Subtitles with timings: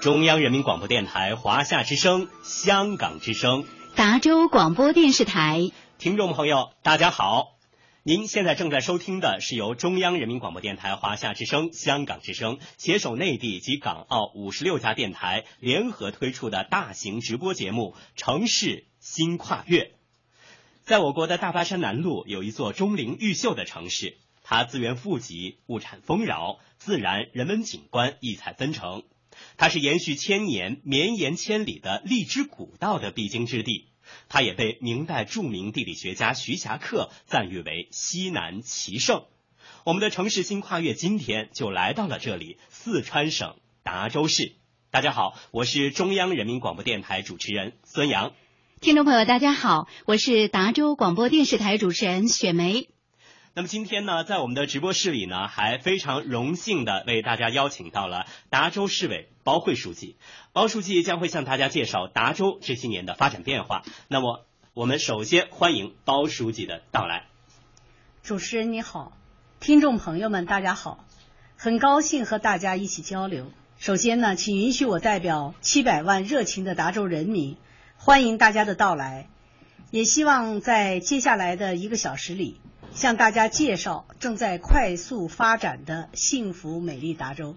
[0.00, 7.58] 中央人民广播电台华夏之声、香港之声、达州广播电视台，听众朋友，大家好！
[8.02, 19.82] 您现在正在收听的是由中央人民广播电台华夏之声、香港之声携手内地及港澳五十六家电台联合推出的大型直播节目《城市新跨越》。
[20.82, 29.02] 在我国的大巴山南麓，有一座钟灵毓秀的城市，它资源富集，物产丰饶，自然人文景观异彩纷呈。
[29.60, 33.88] 它是延续千年、绵延千里的荔枝古道的必经之地。
[34.30, 39.24] 它也被明代著名地理学家徐霞客赞誉为西南奇胜。
[39.84, 44.52] 我们的城市新跨越今天就来到了这里，四川省达州市。
[44.90, 48.32] 大家好，我是中央人民广播电台主持人孙杨。
[48.80, 52.88] 听众朋友，大家好，我是达州广播电视台主持人雪梅。
[53.52, 60.16] 那么今天呢，在我们的直播室里呢，还非常荣幸的为大家邀请到了达州市委包会书记，
[60.52, 63.82] 包书记将会向大家介绍达州这些年的发展变化。
[64.06, 67.26] 那么，我们首先欢迎包书记的到来。
[68.22, 69.16] 主持人你好，
[69.58, 71.04] 听众朋友们大家好，
[71.56, 73.50] 很高兴和大家一起交流。
[73.78, 77.56] 首先呢，请允许我代表七百万热情的达州人民，
[77.96, 79.28] 欢迎大家的到来，
[79.90, 82.60] 也希望在接下来的一个小时里。
[82.92, 87.54] 向大家介绍正在快速发展的幸福美丽达州。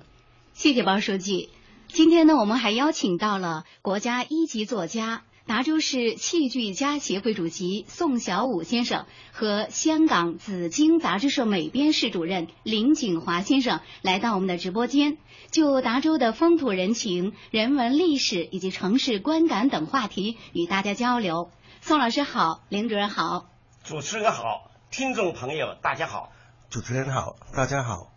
[0.53, 1.49] 谢谢包书记。
[1.87, 15.17] 今天呢，我们还邀请到了国家一级作家、达州市戏剧家协会主席宋小武先生和香港紫荆杂志社美编室主任林景华先生来到我们的直播间，
[15.52, 21.52] 就达州的风土人情、人文历史以及城市观感等话题与大家交流。
[21.81, 23.50] 宋老师好，林主任好，
[23.83, 24.72] 主持人好。
[24.91, 26.31] 听众朋友，大家好！
[26.69, 28.13] 主持人好，大家好，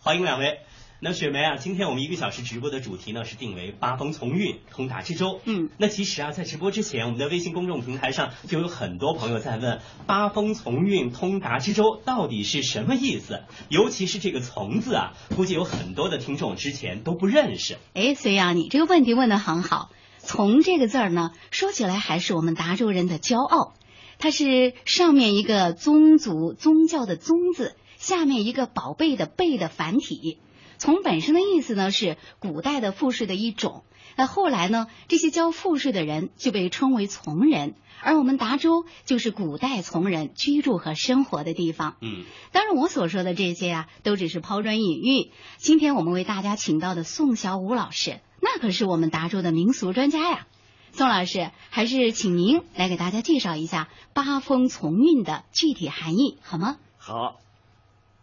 [0.00, 0.60] 欢迎两位。
[1.00, 5.40] 那雪梅啊，今天我们一个小时直播的主题呢是定为“八风从运，通达之州”。
[5.46, 13.44] 嗯，那其实啊，在直播之前，我们的微信公众平台上就有很多朋友在问“八风从运，通达之州”到底是什么意思？
[13.68, 17.78] 尤其是这个“从”字啊，估计有很多的听众之前都不认识。
[17.94, 19.90] 哎，隋阳，你这个问题问的很好。
[20.18, 23.74] “从”这个字儿呢，说起来还是我们达州人的骄傲。
[24.18, 30.38] 它是上面一个宗族宗教的宗字，下面一个宝贝的贝的繁体。
[30.78, 33.84] 从本身的意思呢，是古代的赋税的一种。
[34.16, 41.96] 那后来呢，这些交赋税的人就被称为从人，而我们达州就是古代从人居住和生活的地方。
[42.00, 45.30] 嗯，当然我所说的这些啊，都只是抛砖引玉。
[45.58, 50.46] 今天我们为大家请到的宋小武老师，那可是我们达州的民俗专家呀。
[50.90, 56.76] 宋老师，还是请您来给大家介绍一下“八风从韵”的具体含义，好吗？
[56.96, 57.36] 好，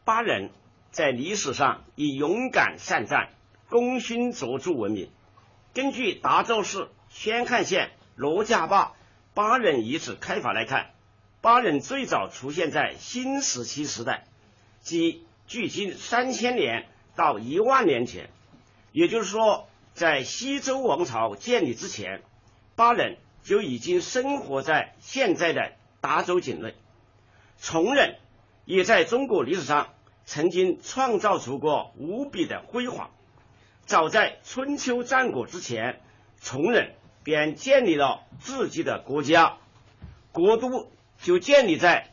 [0.03, 0.51] 八人
[0.95, 3.27] 在历史上以勇敢善战、
[3.67, 5.09] 功勋卓著闻名。
[5.73, 8.93] 根据达州市宣汉县罗家坝
[9.33, 10.91] 巴人遗址开发来看，
[11.41, 14.23] 巴人最早出现在新石器时代，
[14.79, 18.29] 即距今三千年到一万年前。
[18.93, 22.23] 也就是说，在西周王朝建立之前。
[22.77, 26.73] 巴人就已经生活在现在的达州境内，
[27.61, 28.15] 崇人
[28.63, 29.89] 也在中国历史上
[30.25, 33.11] 曾经创造出过无比的辉煌。
[33.85, 36.01] 早在春秋战国之前，
[36.41, 39.57] 崇人便建立了自己的国家，
[40.31, 40.91] 国都
[41.21, 42.11] 就建立在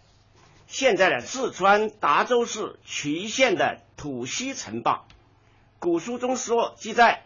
[0.66, 5.04] 现在的四川达州市渠县的土溪城坝。
[5.78, 7.24] 古书中说记载，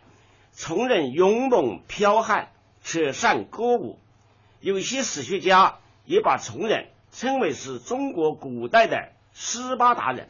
[0.55, 2.51] 崇人勇猛剽悍。
[2.89, 3.99] 且善歌舞，
[4.61, 10.29] 有些史学家也把崇人称为是中国古代的斯巴达人。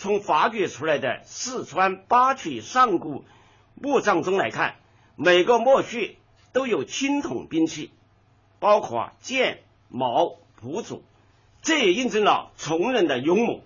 [0.00, 3.26] 从发掘出来的四川八曲上古
[3.74, 4.76] 墓葬中来看，
[5.14, 6.16] 每个墓穴
[6.54, 7.90] 都有青铜兵器，
[8.60, 9.58] 包括剑、
[9.90, 11.02] 矛、斧镯，
[11.60, 13.60] 这也印证了崇人的勇猛。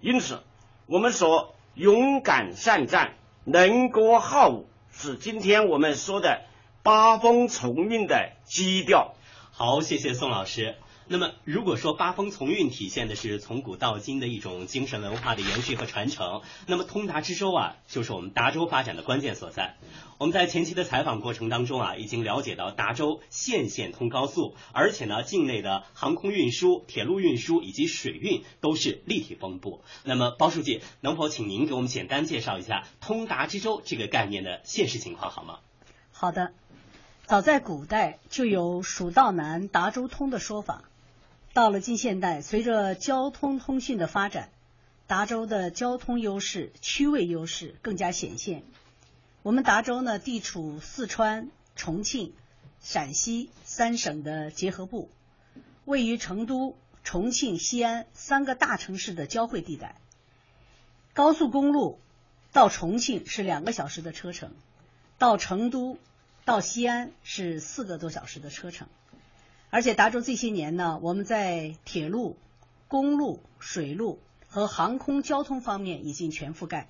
[0.00, 0.40] 因此，
[0.86, 3.12] 我们说勇敢善战、
[3.44, 6.46] 能歌好舞，是今天我们说的。
[6.82, 9.14] 八风从运的基调，
[9.52, 10.76] 好，谢谢宋老师。
[11.06, 19.76] 那么，如果说八风从运体现的是从古到今的一种精神文化的延续和传承，那么通达之州啊，就是我们达州发展的关键所在。
[20.16, 29.82] 我们在前期的采访过程当中啊，已经了解到达州县县通高速，而且呢，境内的航空运输、铁路运输以及水运都是立体分布。
[30.04, 35.58] 那么，包书记，能否请您给我们简单介绍一下通达之州这个概念的现实情况好吗？
[36.12, 36.52] 好的。
[37.26, 40.84] 早在古代就有“蜀道难，达州通”的说法。
[41.54, 44.50] 到了近现代，随着交通通讯的发展，
[45.06, 48.64] 达州的交通优势、区位优势更加显现。
[49.44, 52.34] 我们达州呢，地处四川、重庆、
[52.82, 55.08] 陕西三省的结合部，
[55.84, 59.94] 位于成都、重庆、西安三个大城市的交汇地带。
[61.12, 62.00] 高速公路
[62.50, 64.50] 到重庆是两个小时的车程，
[65.18, 65.98] 到成都、
[66.44, 68.88] 到西安是四个多小时的车程。
[69.70, 72.36] 而且达州这些年呢，我们在铁路、
[72.86, 76.88] 公路、水路和航空交通方面已经全覆盖。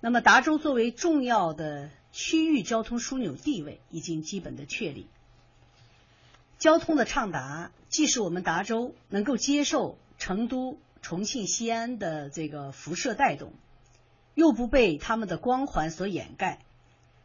[0.00, 5.06] 那么，达州作为重要的区域交通枢纽地位已经基本的确立。
[6.58, 13.52] 交通的畅达，既使我们达州能够接受成都、重庆、西安的这个辐射带动，
[14.34, 16.60] 又不被他们的光环所掩盖。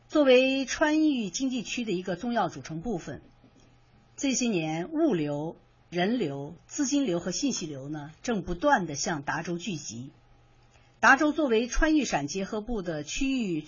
[0.07, 3.21] 作为川渝经济区的一个重要组成部分，
[4.19, 5.56] 这些年物流、
[5.89, 10.10] 人流、资金流和信息流呢，正不断的向达州聚集。
[11.00, 13.63] 达州作为川渝陕结合部的区域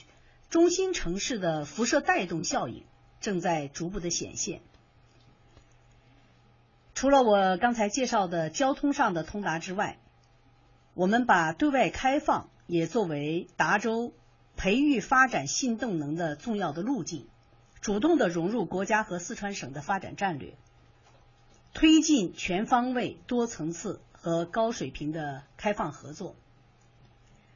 [0.50, 2.83] 中心城市的辐射带动效应
[3.21, 4.59] 正在逐步的显现。
[6.95, 10.00] 除了我刚才介绍的交通上的通达之外，
[10.95, 14.12] 我们把对外开放也作为达州
[14.57, 17.25] 培育发展新动能的重要的路径，
[17.81, 20.53] 主动的融入国家和四川省的发展战略，
[21.73, 26.35] 推进全方位、多层次和高水平的开放合作。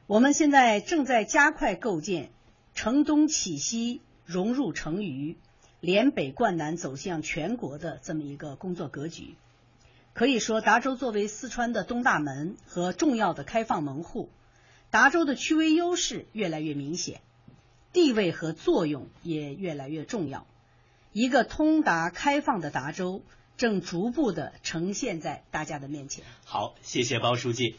[0.08, 2.30] 我们现在正在加快构建
[2.74, 5.36] 城东启西、融入成渝、
[5.80, 9.36] 连北贯南走向全国的这么一个工作格局。
[10.12, 14.28] 可以说，达州作为四川的东大门和重要的开放门户，
[14.90, 17.20] 达州的区位优势越来越明显，
[17.96, 20.46] 地位和作用也越来越重要。
[21.14, 23.22] 一个通达开放的达州
[23.56, 26.22] 正逐步的呈现在大家的面前。
[26.44, 27.76] 好，谢谢包书记。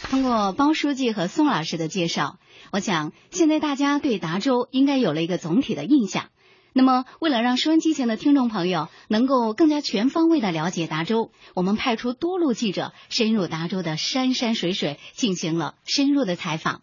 [0.00, 2.38] 通过包书记和宋老师的介绍，
[2.72, 6.30] 我想现在大家对达州应该有了一个总体的印象。
[6.72, 16.80] 那么，为了让收音机前的听众朋友能够更加全方位的了解达州，我们派出多路记者深入达州的山山水水，进行了深入的采访。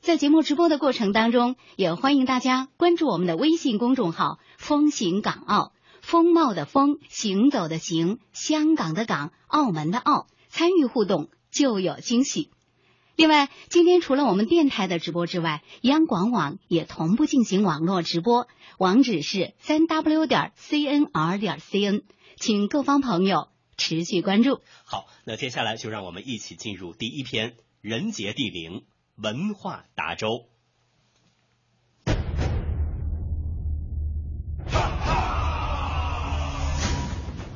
[0.00, 11.28] 在节目直播的过程当中，也欢迎大家关注我们的微信公众号“风行港澳”，风貌的风，行走的行，香港的港，澳门的澳，参与互动。
[11.50, 12.48] 就有惊喜。
[13.16, 18.46] 另外，今天除了我们电台的直播之外，央广网也同步进行网络直播，
[18.78, 22.04] 网址是三 w 点 cnr 点 cn，
[22.36, 24.60] 请各方朋友持续关注。
[24.84, 28.84] 好，那接下来就让我们一起进入第一篇人杰地灵
[29.22, 30.46] 文化达州。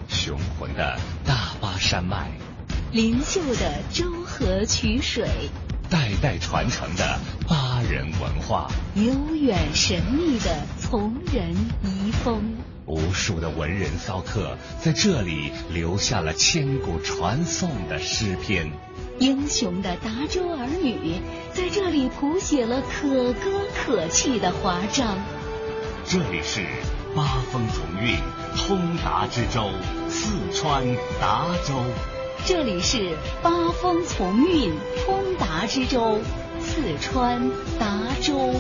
[0.07, 2.31] 雄浑的大巴山脉。
[2.93, 5.27] 灵秀的周河曲水，
[5.89, 7.19] 代代传承的
[7.49, 11.51] 巴人文化，悠远神秘的从人
[11.83, 12.43] 遗风，
[12.85, 18.71] 无数的文人骚客在这里留下了千古传颂的诗篇，
[19.19, 21.21] 英雄的达州儿女
[21.53, 25.17] 在这里谱写了可歌可泣的华章。
[26.05, 26.61] 这里是
[27.15, 28.17] 八风从运，
[28.57, 29.71] 通达之州，
[30.09, 30.85] 四川
[31.21, 31.75] 达州。
[32.45, 33.51] 这里是八
[33.81, 34.73] 风从运
[35.07, 36.19] 通达之州，
[36.61, 37.41] 四川
[37.79, 38.53] 达州。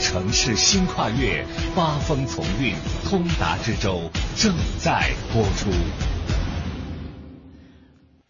[0.00, 1.44] 城市新跨越，
[1.76, 2.74] 八风从运
[3.04, 4.00] 通达之州
[4.34, 5.70] 正在播出。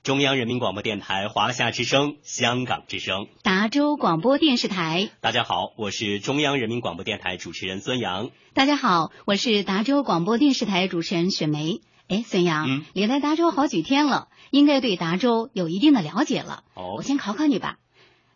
[0.02, 5.10] 中央人民广播电台华夏之声、香港之声、达州广播电视台。
[5.20, 8.30] 大家好，我是中央人民广播电台主持人孙杨。
[8.54, 11.82] 大家好，我是达州广播电视台主持人雪梅。
[12.08, 16.64] 哎，孙杨，你来达州好几天了，应该对达州有一定的了解了。
[16.72, 17.76] 哦，我先考考你吧。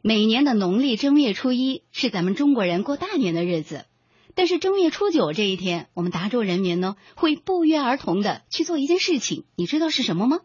[0.02, 3.86] 每年的农历正月初一是咱们中国人过大年的日子，
[4.34, 10.40] 但是正月初九这一天，我们达州人民呢会不约而同的去做一件事情，你知道是什么吗？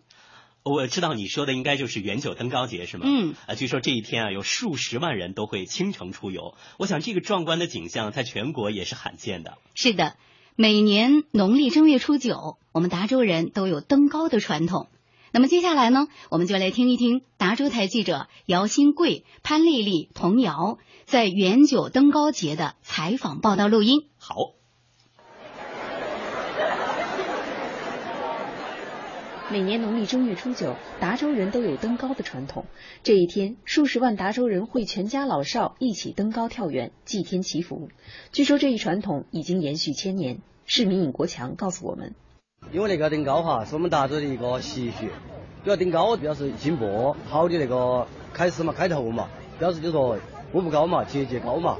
[0.72, 3.06] 我知道你说的应该就是元九登高节是吗？
[3.08, 9.58] 嗯，啊，据说这一天啊有数十万人都会倾城出游，我想这个壮观的景象在全国也是罕见的。
[9.76, 10.16] 是的。
[10.56, 14.90] 每年农历正月初九，我们达州人都有登高的传统。
[15.32, 24.08] 那么接下来呢，我们就来听一听达州台记者姚新贵、潘丽丽、童瑶在元九登高节的采访报道录音。
[24.18, 24.59] 好。
[29.52, 32.66] 每年农历正月初九，达州人都有登高的传统。
[33.02, 37.90] 这一天，数十万达州人会全家老少一起登高跳远，祭天祈福。
[38.32, 40.38] 据说这一传统已经延续千年。
[40.66, 42.14] 市民尹国强告诉我们
[42.72, 45.08] ：“因为那个登高哈，是我们达州的一个习俗，
[45.64, 50.20] 主要登高表示进步，好的那个开始嘛，开头嘛，表示就说
[50.52, 51.80] 步步高嘛，节节高嘛。”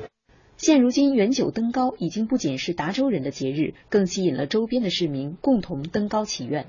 [0.58, 6.66] 现如今元九登高已经不仅是达州人的节日，更吸引了周边的市民共同登高祈愿。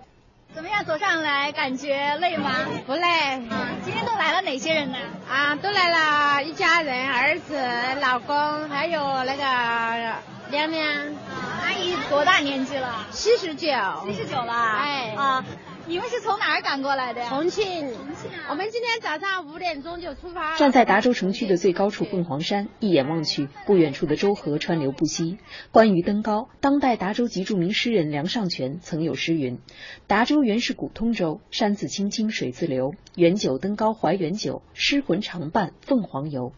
[0.53, 0.85] 怎么样？
[0.85, 2.51] 走上来感觉累吗？
[2.87, 3.07] 不累。
[3.49, 4.99] 啊，今天都来了哪些人呢？
[5.29, 7.57] 啊，都来了一家人，儿子、
[8.01, 10.15] 老公，还有那个
[10.51, 10.85] 娘娘。
[10.85, 13.07] 啊，阿姨多大年纪了？
[13.13, 13.69] 七十九。
[14.05, 14.53] 七十九了。
[14.53, 15.15] 哎。
[15.17, 15.45] 啊。
[15.87, 17.29] 你们是从哪儿赶过来的呀？
[17.29, 18.51] 重庆，重庆啊！
[18.51, 20.57] 我们今天早上五点钟就出发。
[20.57, 25.39] 站在达州城区的最高处凤凰山，一眼望去，不远处的周河川流不息。
[25.73, 29.59] 关于登高，当代达州籍著名诗人梁上泉曾有诗云
[30.07, 32.95] ：“达州原是古通州，山自青青水自流。
[33.17, 36.53] 元九登高怀元九，诗魂常伴凤凰游。”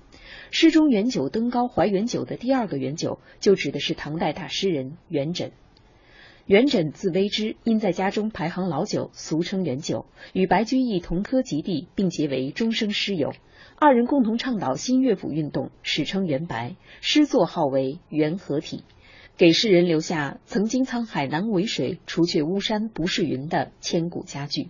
[0.51, 5.53] 诗中元九登高怀元九的第二个元九，就指的是唐代大诗人元稹。
[6.53, 10.05] 元稹字微之，因在家中排行老九，俗称元九，
[10.35, 13.33] 与白居易同科及第，并结为终生师友。
[13.77, 16.77] 二人共同倡导新乐府运动，史称元白。
[17.01, 18.77] 诗作号为《元和体》，
[19.39, 24.69] 给世人留下“曾经沧海难为水，除却巫山不是云”的千古佳句。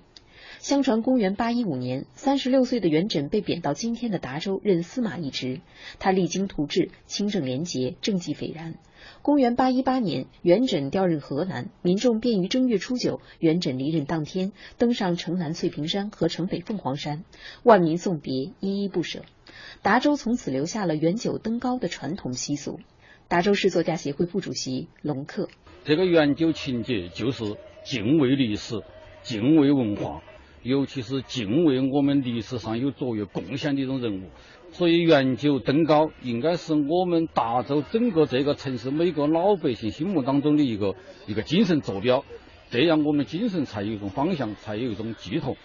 [0.63, 5.61] 相传公元八一五年，三十六岁的元稹被贬到今天的达州任司马一职，
[5.99, 8.77] 他励精图治，清正廉洁，政绩斐然。
[9.23, 17.25] 公元八一八年，元稹调任河南，民众便于正月初九，元稹离任当天，登上城南翠屏山和城北凤凰山，
[17.65, 19.23] 万民送别，依依不舍。
[19.83, 22.79] 达州从此留下了元九登高的传统习俗。
[23.27, 25.49] 达州市作家协会副主席龙克：
[25.85, 28.81] 这个元九情节就是敬畏历史，
[29.25, 30.23] 敬畏文化，
[30.63, 34.31] 尤其是敬畏我们历史上有卓越贡献的一种人物。
[34.71, 40.95] 所以元九登高应该是我们达州整个这个城市每个老百姓心目当中的一个
[41.27, 42.25] 一个精神坐标，
[42.71, 45.57] 这样我们精神才有一种方向，才有一种寄托。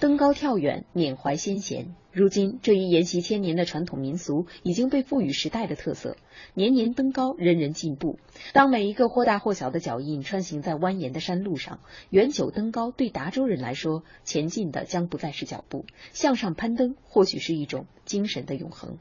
[0.00, 1.94] 登高跳远，缅怀先贤。
[2.18, 6.16] 如今，这一沿袭千年的传统民俗已经被赋予时代的特色。
[6.54, 8.18] 年年登高，人人进步。
[8.54, 18.96] 当每一个或大或小的脚印穿行在蜿蜒的山路上，远久登高对达州人来说，前进的将不再是脚步，向上攀登或许是一种精神的永恒。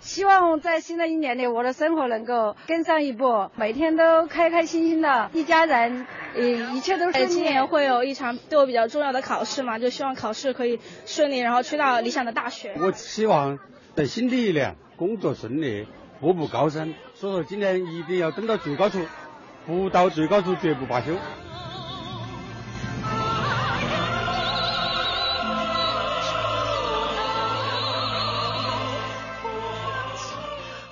[0.00, 7.26] 希望在新的一年里，我的生活能够跟上一步，每天都开开心心的，一家人，呃，一切都是。
[7.26, 12.74] 今年会有一场对我比较重要的考试嘛，就希望考试可以顺利，然后去到理想的大学。
[12.78, 13.58] 我希望
[13.94, 15.86] 在新的一年工作顺利，
[16.20, 16.94] 步步高升。
[17.14, 19.00] 所以说今年一定要登到最高处，
[19.66, 21.12] 不到最高处绝不罢休。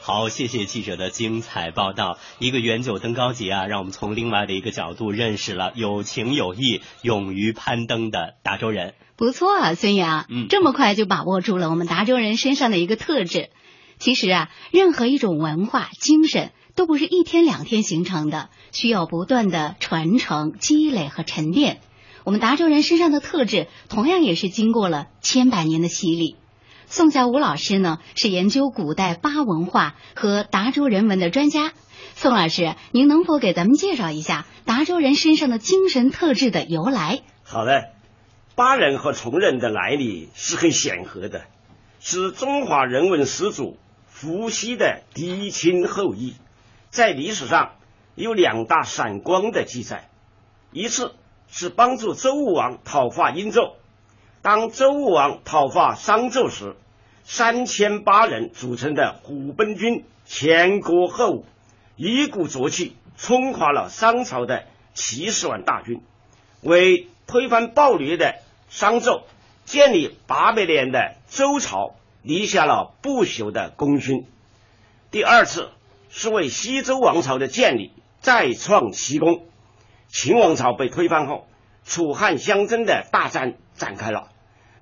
[0.06, 2.18] 好，谢谢记者的精彩报道。
[2.38, 8.94] 一个远九登高节啊，让我们从另外的一个角度认识了有情有义、勇于攀登的达州人。
[9.16, 13.50] 不错啊，孙杨，嗯，这么快就把握住了我们达州人身上的一个特质。
[13.98, 21.80] 其实啊，任何一种文化精神都不是一天两天形成的，需要不断的传承、积累和沉淀。
[22.22, 26.36] 我们达州人身上的特质，同样也是经过了千百年的洗礼。
[26.88, 31.72] 宋小武老师呢，是研究古代巴文化和达州人文的专家。
[32.14, 37.22] 宋老师，您能否给咱们介绍一下达州人身上的精神特质的由来？
[37.42, 37.90] 好的，
[38.54, 41.42] 巴人和崇人的来历是很显赫的，
[41.98, 43.76] 是中华人文始祖
[44.06, 46.36] 伏羲的嫡亲后裔。
[46.90, 47.72] 在历史上
[48.14, 50.08] 有两大闪光的记载，
[50.72, 51.14] 一次
[51.48, 53.74] 是帮助周武王讨伐殷纣。
[54.46, 56.76] 当周武王讨伐商纣时，
[57.24, 61.44] 三千八人组成的虎贲军前歌后舞，
[61.96, 64.62] 一鼓作气冲垮了商朝的
[64.94, 66.00] 七十万大军，
[66.62, 68.36] 为推翻暴虐的
[68.68, 69.22] 商纣、
[69.64, 74.28] 建立八百年的周朝立下了不朽的功勋。
[75.10, 75.70] 第二次
[76.08, 79.44] 是为西周王朝的建立再创奇功。
[80.06, 81.48] 秦王朝被推翻后，
[81.84, 84.28] 楚汉相争的大战展开了。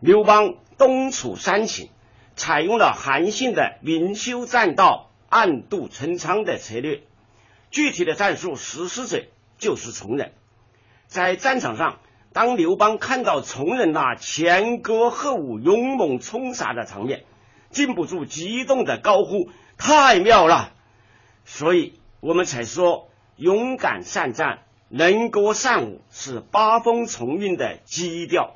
[0.05, 1.89] 刘邦东楚三秦，
[2.37, 7.01] 采用了韩信的明修栈道、暗度陈仓的策略。
[7.71, 9.25] 具体的战术实施者
[9.57, 10.35] 就是崇人。
[11.07, 12.01] 在战场上，
[12.35, 17.25] 当刘邦看到崇人那前歌后舞、勇猛冲杀的场面，
[17.71, 20.75] 禁不住激动的高呼：“太妙了！”
[21.47, 28.55] 所以我们才说，勇敢善战、能歌善舞是八风从运的基调。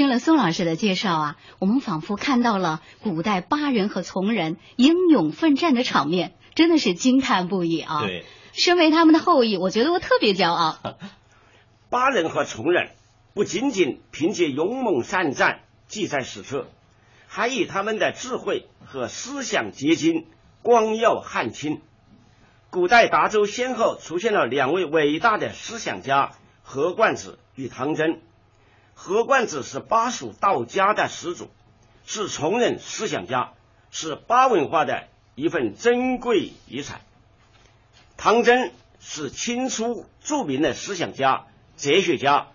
[0.00, 8.06] 听了宋老师的介绍啊，我们仿佛看到了古代巴人和从人英勇奋战的场面，真的是惊叹不已啊！
[8.06, 10.78] 对，身为他们的后裔，我觉得我特别骄傲。
[11.90, 12.92] 巴人和从人
[13.34, 16.68] 不仅仅凭借勇猛善战记载史册，
[17.28, 20.24] 还以他们的智慧和思想结晶
[20.62, 21.82] 光耀汉清。
[22.70, 26.30] 古代达州先后出现了两位伟大的思想家
[26.62, 28.22] 何冠子与唐真。
[28.94, 31.48] 何冠子是巴蜀道家的始祖，
[32.04, 33.52] 是崇仁思想家，
[33.90, 37.00] 是巴文化的一份珍贵遗产。
[38.16, 42.48] 唐真是清初著名的思想家、哲学家。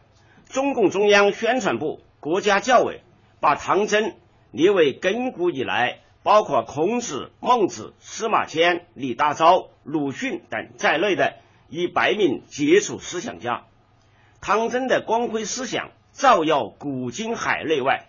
[0.47, 3.01] 中共中央宣传部、国家教委
[3.39, 4.15] 把唐真
[4.51, 11.37] 列为亘古以来包括孔子、孟子、司马迁、李大钊、鲁迅等在内的
[11.67, 13.65] 一百名杰出思想家。
[14.39, 18.07] 唐真的光辉思想照耀古今海内外。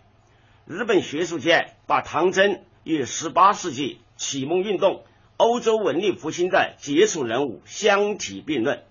[0.65, 5.03] 日本学术界把唐真与十八世纪启蒙运动。
[5.37, 8.85] 欧洲文艺复兴的杰出人物相提并论，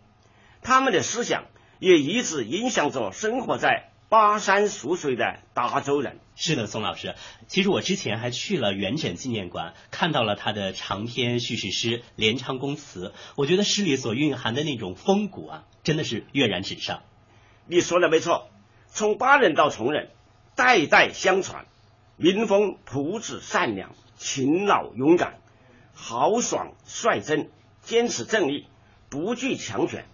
[0.62, 1.46] 他们的思想
[1.80, 6.20] 也一直影响着生活在巴山蜀水的达州人。
[6.36, 7.16] 是的，宋老师，
[7.48, 13.08] 其实我之前还去了元稹纪念馆，看到了他的长篇叙事诗《连昌宫词》，
[13.38, 17.02] 我觉得诗里所蕴含的那种风骨啊，真的是跃然纸上。
[17.66, 18.50] 你说的没错，
[18.96, 20.10] 从巴人到崇仁，
[20.56, 21.66] 代代相传，
[22.16, 25.38] 民风朴质善良，勤劳勇敢。
[25.94, 28.68] 豪爽率真，坚持正义，
[29.10, 30.06] 不惧强权。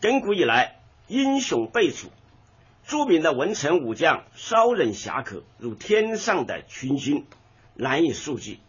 [0.00, 2.06] 亘古以来，英雄辈出。
[2.86, 7.26] 著名的文臣武将，烧人侠客如天上的群星，
[7.74, 8.60] 难以数计。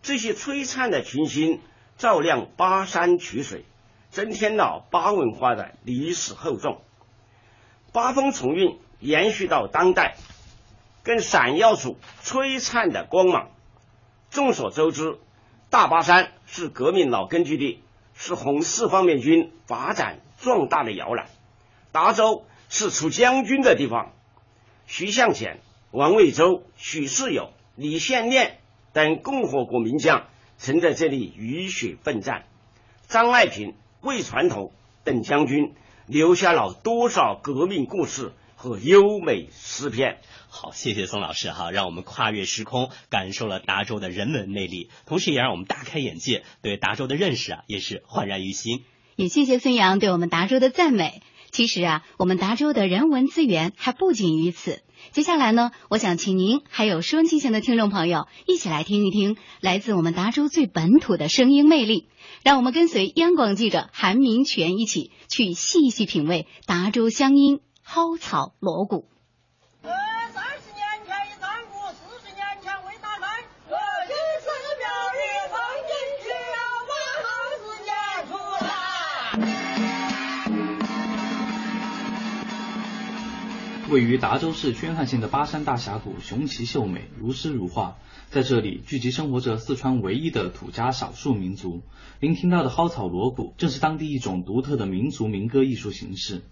[0.00, 1.60] 这些璀璨的群星，
[1.98, 3.66] 照亮巴山曲水，
[4.08, 6.80] 增添了巴文化的历史厚重。
[7.92, 10.16] 八风重韵延续到当代，
[11.02, 13.50] 更闪耀出璀璨的光芒。
[14.30, 15.18] 众所周知。
[15.68, 17.82] 大巴山是革命老根据地，
[18.14, 21.26] 是红四方面军发展壮大的摇篮。
[21.90, 24.12] 达州是出将军的地方，
[24.86, 25.58] 徐向前、
[25.90, 28.58] 王卫洲、许世友、李先念
[28.92, 32.44] 等共和国名将曾在这里浴血奋战。
[33.08, 35.74] 张爱萍、魏传统等将军
[36.06, 38.32] 留下了多少革命故事
[38.64, 40.20] 和优美诗篇。
[40.48, 48.82] 好，谢谢宋老师哈，让我们跨越时空，感受了达州的人文魅力，同时也让我们大开眼界，对达州的认识啊也是焕然于新。
[49.16, 51.20] 也谢谢孙杨对我们达州的赞美。
[51.50, 54.80] 其实啊，我们达州的人文资源还不仅于此。
[55.12, 62.08] 接下来呢，我想请您还有收音机前的听众朋友一起来听一听来自我们达州最本土的声音魅力。
[62.42, 69.06] 让我们跟随央广记者韩明全一起去细细品味达州乡音蒿草锣鼓
[69.82, 69.92] 三
[70.58, 73.44] 十年前的三国四十年前为哪般啊。
[83.90, 87.96] 位于达州市宣汉县的巴山大峡谷雄奇秀美，如诗如画。
[88.30, 91.82] 在这里聚集生活着四川唯一的土家少数民族。
[92.18, 96.42] 您听到的蒿草锣鼓，正是当地一种独特的民族民歌艺术形式。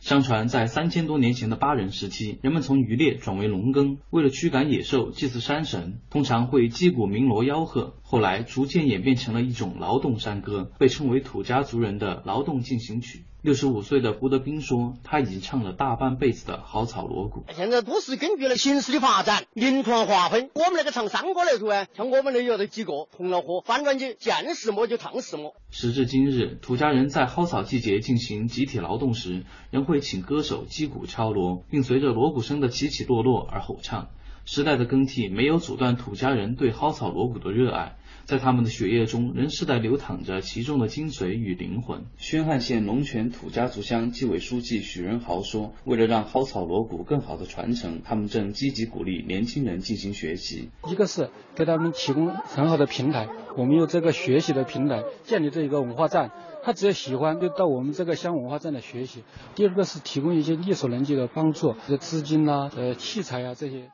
[0.00, 7.94] 相传，在三千多年前的巴人时期，人们从渔猎转为农耕，为了驱赶野兽、祭祀山神，通常会击鼓鸣锣吆喝。
[8.02, 13.24] 后来逐渐演变成了一种劳动山歌，被称为土家族人的劳动进行曲。
[13.42, 17.44] 六十五岁的胡德斌说：“他已经唱了大半辈子的蒿草锣鼓。
[17.54, 20.50] 现在都是根据了形势的发展，临床划分。
[20.54, 25.54] 我们那个唱山歌来说啊，像我们那有的几个红了火，反正就见什么就唱什么。
[25.70, 34.10] 时至今日，土家人在蒿草季节进行集体劳动时，仍会请歌手击鼓敲锣，并随着锣鼓声的起起落落而吼唱。
[34.44, 37.96] 时代的更替没有阻断土家人对蒿草锣鼓的热爱。”
[38.30, 42.04] 在他们的血液中，仍世代流淌着其中的精髓与灵魂。
[42.16, 50.70] 宣汉县龙泉土家族乡纪委书记许仁豪说：“为了让蒿草锣鼓更好的传承，他们正积极鼓励年轻人进行学习。
[50.88, 56.30] 一个是给他们提供很好的平台，我们有这个学习的平台，建立这一个文化站，
[56.62, 59.24] 他只要喜欢就到我们这个乡文化站来学习。
[59.56, 63.90] 第二个是提供一些力所能及的帮助，这资金啊、呃器材啊这些。”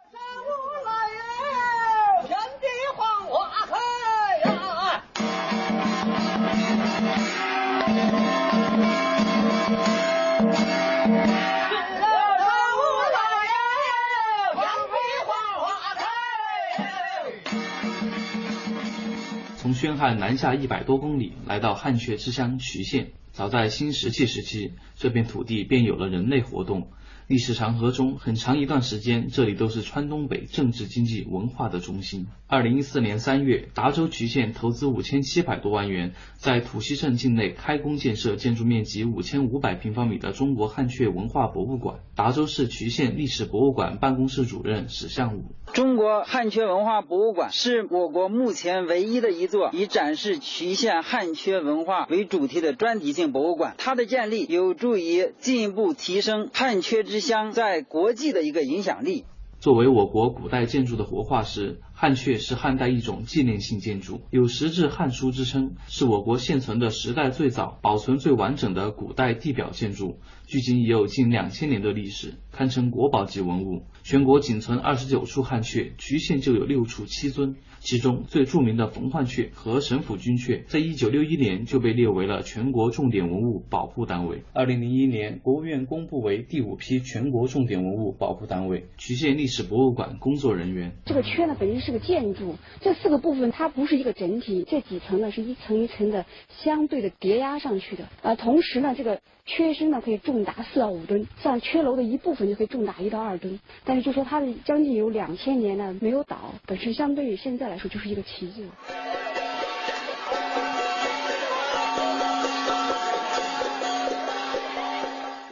[19.77, 23.13] 宣汉南下一百多公里，来到汉阙之乡渠县。
[23.31, 26.91] 早在新石器时期，这片土地便有了人类活动。
[27.29, 32.29] 历史长河中，很长一段时间，这里都是川东北政治、经济、文化的中心。
[32.47, 41.99] 二零一四年三月，达州渠县投资五千七百多万元，在土溪镇境内开工建设建筑面积五千五百平方米的中国汉阙文化博物馆。
[42.15, 53.75] 达州市渠县历史博物馆办公室主任史向武：中国汉阙文化博物馆是我国目前唯一的一座以展示渠县汉阙文化为主题的专题性博物馆。
[53.79, 59.25] 它的建立有助于进一步提升汉阙之乡在国际的一个影响力。
[59.59, 73.85] 作为我国古代建筑的活化石，汉阙是汉代一种纪念性建筑，有石质汉书之称，是我国现存的时代最早、保存最完整的古代地表建筑，距今已有近两千年的历史，堪称国宝级文物。
[74.03, 77.57] 全国仅存二十九处汉阙，渠县就有六处七尊。
[77.79, 84.43] 其中最著名的冯焕阙和神府君阙，在一九六一年就被列为了全国重点文物保护单位。
[84.53, 88.87] 二零零一年，国务院公布为第五批全国重点文物保护单位。
[88.97, 98.03] 渠县历史博物馆工作人员：这个阙呢，本身是个建筑，这四个部分它不是一个整体，这几层呢是一层一层的相对的叠压上去的。
[98.23, 103.61] 呃，同时呢，这个缺身呢可以重达四到五吨，像缺楼的一部分就可以重达一到二吨。
[103.85, 108.65] 但是就说它的将近有两千年呢没有倒，本身相对于现在来说就是一个奇迹。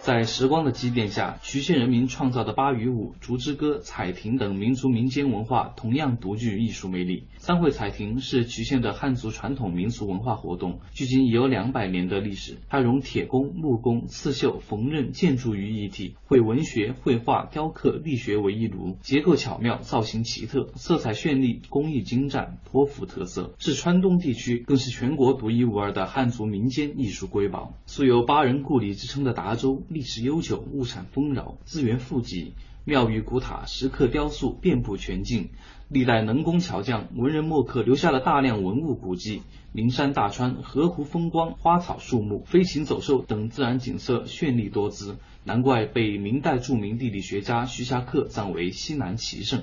[0.04, 7.26] 在时光的积淀下，渠县人民创造的巴渝舞、竹枝歌、彩亭等民族民间文化同样独具艺术魅力。
[7.38, 12.58] 三会彩亭是渠县的汉族传统民俗文化活动，距今已有两百年的历史。
[12.68, 27.72] 它融铁工、木工、刺绣、缝纫、建筑于一体，绘文学、绘画、雕刻、力学为一炉，结构巧妙，造型奇特，色彩绚丽，工艺精湛，颇富特色，是川东地区更是全国独一无二的汉族民间艺术瑰宝。
[27.86, 29.82] 素有“巴人故里”之称的达州。
[29.94, 32.54] 历史悠久，物产丰饶，资源富集，
[32.84, 35.50] 庙宇古塔、石刻雕塑遍布全境，
[35.88, 39.42] 历代能工巧匠、文人墨客留下了大量文物古迹。
[39.70, 49.62] 名山大川、河湖风光、花草树木、飞禽走兽等自然景色绚丽多姿，难怪被明代著名地理学家徐霞客赞为西南奇胜。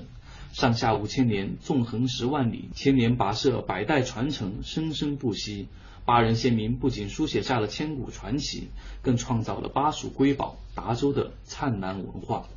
[0.54, 5.68] 上下五千年，纵横十万里，千年跋涉，百代传承，生生不息。
[6.04, 8.68] 巴人先民不仅书写下了千古传奇，
[9.02, 12.48] 更创造了巴蜀瑰宝达州的灿烂文化。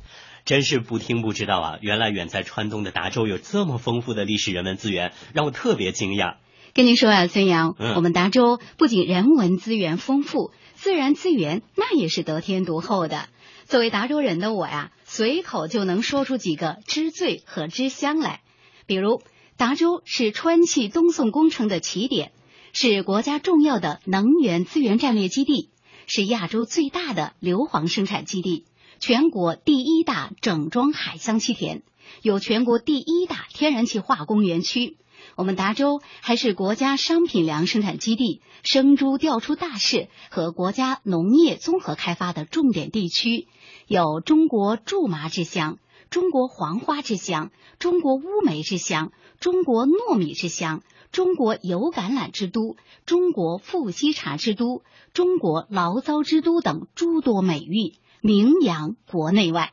[0.44, 1.78] 真是不听不知道啊！
[1.80, 6.36] 原来远在川东的达州有这么丰富的历史人文资源，让我特别惊讶。
[6.72, 13.28] 跟您说啊，孙杨，嗯我们达州不仅人文资源丰富，自然资源那也是得天独厚的。
[13.64, 18.40] 作为达州人的我呀，随口就能说出几个知最和知乡来。
[18.86, 19.22] 比如，
[19.56, 22.30] 达州是川气东送工程的起点，
[22.78, 25.70] 是国家重要的能源资源战略基地，
[26.06, 28.66] 是亚洲最大的硫磺生产基地，
[29.00, 31.82] 全国第一大整装海桑气田，
[32.20, 34.98] 有全国第一大天然气化工园区。
[35.36, 43.48] 我们达州还是国家商品粮生产基地、生猪调出大市和国家农业综合开发的重点地区，
[43.86, 45.78] 有中国苎麻之乡、
[46.10, 50.82] 中国黄花之乡、中国乌梅之乡、中国糯米之乡、
[51.16, 52.76] 中国油橄榄之都、
[53.06, 54.82] 中国富硒茶之都、
[55.14, 59.72] 中国醪糟之都等诸多美誉，名扬国内外。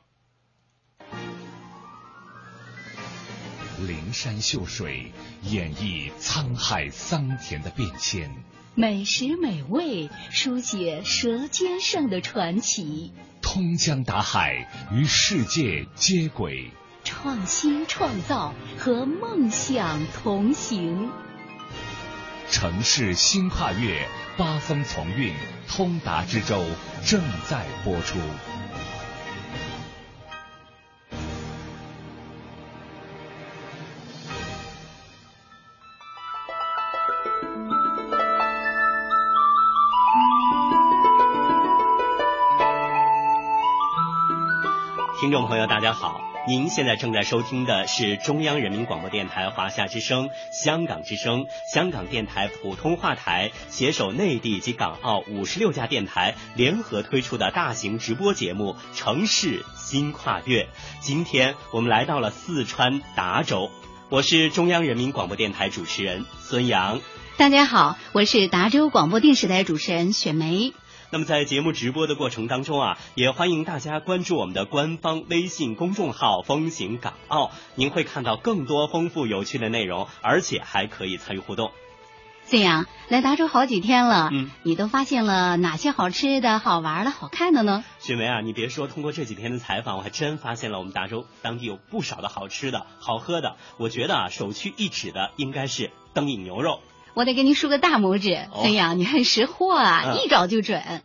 [3.86, 8.34] 灵山秀水演绎沧海桑田的变迁，
[8.73, 13.12] 美食美味，书写舌尖上的传奇。
[13.41, 16.71] 通江达海与世界接轨，
[17.03, 21.12] 创新创造和梦想同行。
[22.54, 25.34] 城市新跨越，八方从运，
[25.68, 26.63] 通达之州
[27.04, 28.20] 正在播出。
[45.23, 60.63] 听众朋友，大家好，您现在正在收听的是中央人民广播电台华夏之声、香港之声、香港电台普通话台携手内地及港澳五十六家电台联合推出的大型直播节目《城市新跨越》。
[60.99, 63.71] 今天我们来到了四川达州，
[64.09, 66.99] 我是中央人民广播电台主持人孙杨。
[67.38, 70.73] 大家好，我是达州广播电视台主持人雪梅。
[71.13, 81.69] 那么在节目直播的过程当中啊，也欢迎大家关注我们的官方微信公众号“风行港澳”，您会看到更多丰富有趣的内容，而且还可以参与互动。
[82.49, 87.84] 这样来达州好几天了，嗯，你都发现了哪些好吃的、好玩的、好看的呢？
[87.99, 93.58] 雪梅啊，你别说，通过这几天的采访，我还真发现了我们达州当地有不少的好吃的、好喝的。
[93.78, 96.80] 我觉得啊，首屈一指的应该是灯影牛肉。
[97.15, 101.04] 我得给你竖个大拇指，哦孙阳，你很识货啊，嗯一找就准。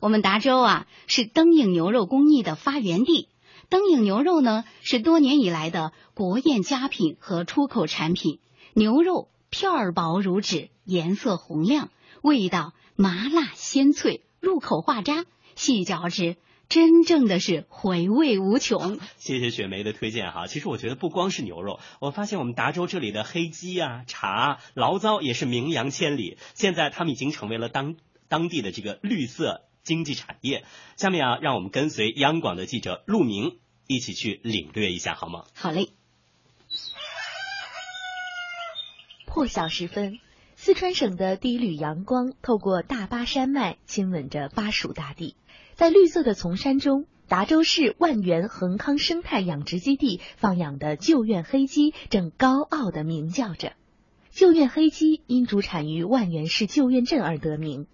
[0.00, 3.28] 我们达州啊是灯影牛肉工艺的发源地，
[3.68, 8.38] 灯影牛肉呢是多年以来的国宴佳品和出口产品。
[8.72, 11.90] 牛肉片儿薄如纸，颜色红亮，
[12.22, 16.36] 味道麻辣鲜脆，入口化渣，细嚼之，
[16.70, 19.00] 真正的是回味无穷。
[19.16, 20.46] 谢谢雪梅的推荐哈。
[20.46, 26.38] 其实我觉得不光是牛肉，我发现我们达州这里的黑鸡啊、茶啊、醪糟也是名扬千里。
[26.54, 27.96] 现在他们已经成为了当
[28.28, 30.64] 当地的这个绿色经济产业。
[30.96, 35.46] 下面啊，让我们跟随央广的记者陆明一起去领略一下好吗？
[35.54, 35.88] 好嘞。
[39.26, 40.20] 破晓时分，
[40.62, 45.34] 四川省的第一缕阳光透过大巴山脉，亲吻着巴蜀大地。
[45.74, 53.72] 在绿色的丛山中，达州市万源恒康生态养殖基地放养的旧院黑鸡正高傲地鸣叫着。
[54.32, 57.86] 旧院黑鸡因主产于万源市旧院镇而得名。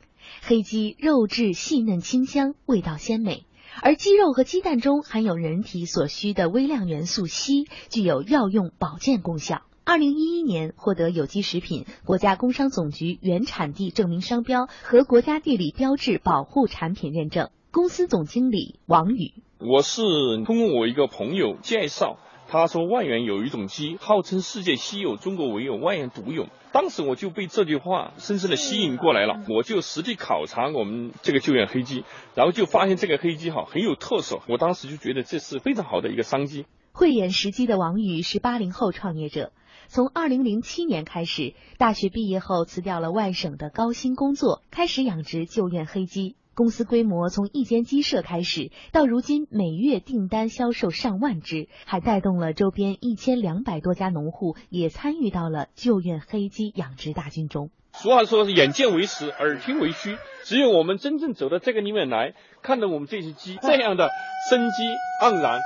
[0.43, 3.47] 黑鸡肉质细嫩清香，味道鲜美。
[3.81, 9.63] 而鸡肉和鸡蛋中含有人体所需的微量元素硒，具有药用保健功效。
[9.89, 17.51] 二零一一年获得有机食品国家工商总局原产地证明商标和国家地理标志保护产品认证。
[17.71, 20.03] 公司总经理王宇，我是
[20.45, 22.19] 通过我一个朋友介绍，
[22.49, 26.49] 他说万源有一种鸡，号称世界稀有，中国唯有，万源独有。
[26.73, 32.03] 当时我就被这句话深深的吸引过来了，我就实地考察我们这个救援黑鸡，
[32.35, 36.67] 然后就发现这个黑鸡哈很有特色，我当时就觉得这是非常好的一个商机。
[36.91, 39.53] 慧眼识机的王宇是八零后创业者。
[39.89, 46.37] 从二零零七年开始，大学毕业后辞掉了外省的高薪工作，开始养殖旧院黑鸡。
[46.55, 57.69] 公司规模从一间鸡舍开始，到如今每月订单销售上万只，还带动了周边一千两百多家农户也参与到了旧院黑鸡养殖大军中。
[57.93, 64.09] 俗话说眼见为实，耳听为虚，只有我们真正走到这个里面来，看到我们这些鸡这样的
[64.51, 64.83] 生机
[65.23, 65.61] 盎然。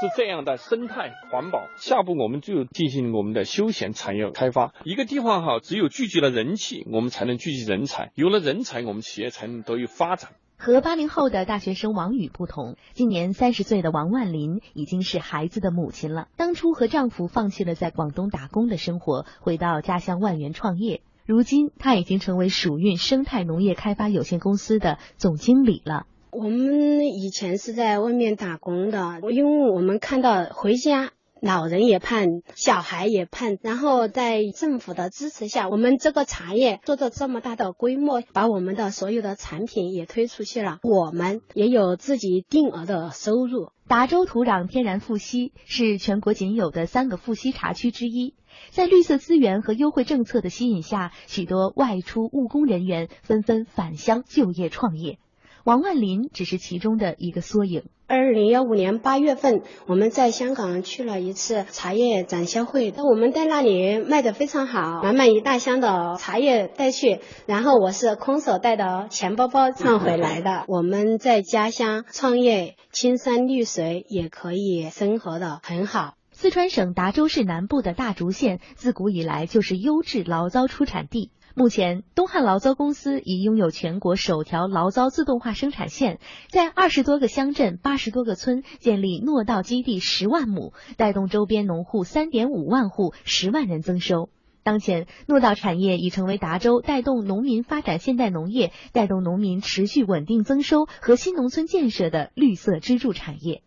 [0.00, 4.74] 是这样的生态环保，下步我们就进行我们的休闲产业开发。
[4.84, 10.32] 一个地方哈，只有聚集了人气，我们才能聚集人才，有了人才，我们企业才能得以发展。
[10.56, 16.26] 和八零后的大学生王宇不同，今年三十岁的王万林已经是孩子的母亲了。
[16.36, 21.02] 当初和丈夫放弃了在广东打工的生活，回到家乡万源创业。
[21.26, 26.06] 如今，她已经成为蜀运生态农业开发有限公司的总经理了。
[26.36, 43.68] 我们以前是在外面打工的，因为我们看到回家老人也盼，小孩也盼，然后在政府的支持下，我们这个茶叶做到这么大的规模，把我们的所有的产品也推出去了，我们也有自己定额的收入。
[43.86, 48.34] 达州土壤天然富硒是全国仅有的三个富硒茶区之一，
[48.70, 55.18] 在绿色资源和优惠政策的吸引下，许多外出务工人员纷纷返乡就业创业。
[55.64, 57.84] 王万林只是其中的一个缩影。
[58.06, 70.64] 二零幺五年八月份，我们在香港去了一次茶叶展销会，那我们在那里卖的非常好，满满一大箱的茶叶带去，然后我是空手带的钱包包赚回来的。
[70.68, 76.12] 我们在家乡创业，青山绿水也可以生活的很好。
[76.30, 81.30] 四川省达州市南部的大竹县，自古以来就是优质醪糟出产地。
[81.56, 94.30] 目前，东汉醪糟公司已拥有全国首条醪糟自动化生产线，在二十多个乡镇、八十多个村建立糯稻基地十万亩，带动周边农户三点五万户、十万人增收。
[94.64, 103.62] 当前，糯稻产业已成为达州带动农民发展现代农业、带动农民持续稳定增收和新农村建设的绿色支柱产业。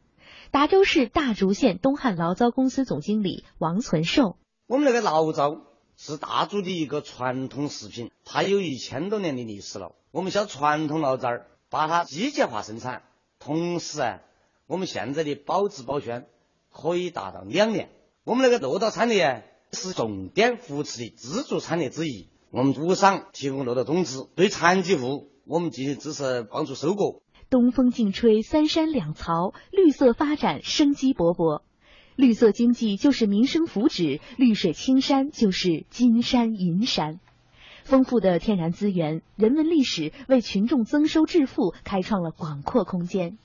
[0.52, 4.36] 达州市大竹县东汉醪糟公司总经理王存寿：
[4.68, 5.67] 我们那个醪糟。
[5.98, 9.94] 是大足的一个传统食品，它有一千多年的历史了。
[10.12, 13.02] 我们像传统醪糟儿，把它机械化生产，
[13.40, 14.22] 同时啊，
[14.68, 16.28] 我们现在的保质保鲜
[16.72, 17.90] 可以达到两年。
[18.24, 22.30] 我们那个糯稻产业是重点扶持的支柱产业之一。
[22.52, 27.22] 我们无偿提供糯稻种子，对残疾户我们进行支持帮助收割。
[27.50, 31.62] 东风劲吹，三山两槽，绿色发展生机勃勃。
[32.18, 37.20] 绿色经济就是民生福祉，绿水青山就是金山银山。
[37.84, 43.38] 丰富的天然资源、人文历史为群众增收致富开创了广阔空间。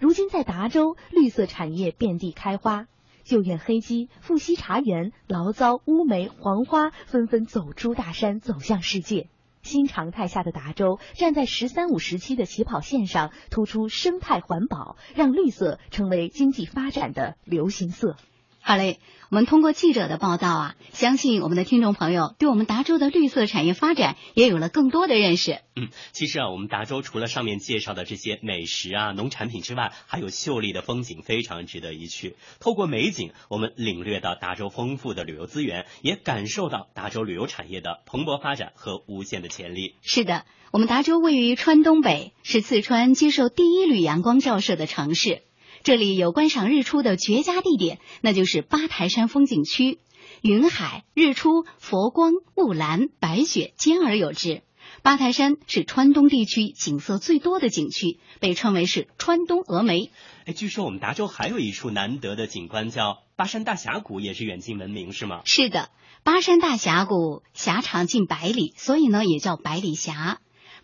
[0.00, 2.86] 如今在达州，绿色产业遍地开花。
[3.24, 9.28] 旧院黑鸡、富硒茶园、醪糟、乌梅、黄花纷纷走出大山，走向世界。
[9.62, 18.16] 新常态下的达州，站在“十三五”时期的起跑线上，突出生态环保，让绿色成为经济发展的流行色。
[18.62, 25.60] 好嘞，我们通过记者的报道啊，相信我们的听众朋友对我们达州的绿色产业发展也有了更多的认识。
[25.76, 32.36] 嗯，其实啊，我们达州除了上面介绍的这些美食啊、农产品之外，还有秀丽的风景，非常值得一去。
[32.60, 39.96] 透过美景，我们领略到达州丰富的旅游资源，也感受到达州旅游产业的蓬勃发展和无限的潜力。
[40.02, 45.42] 是的，我们达州位于川东北，是四川接受第一缕阳光照射的城市。
[45.82, 49.98] 这里有观赏日出的绝佳地点，那就是八台山风景区，
[50.42, 54.62] 云海、日出、佛光、雾岚、白雪兼而有之。
[55.02, 60.10] 八台山是川东地区景色最多的景区，被称为是川东峨眉。
[60.44, 65.40] 哎，据说我们达州还有一处难得的景观叫巴山大峡谷，也是远近闻名，是吗？
[65.46, 65.90] 是的，
[66.24, 70.40] 巴山大峡谷狭长近百里，所以呢也叫百里峡。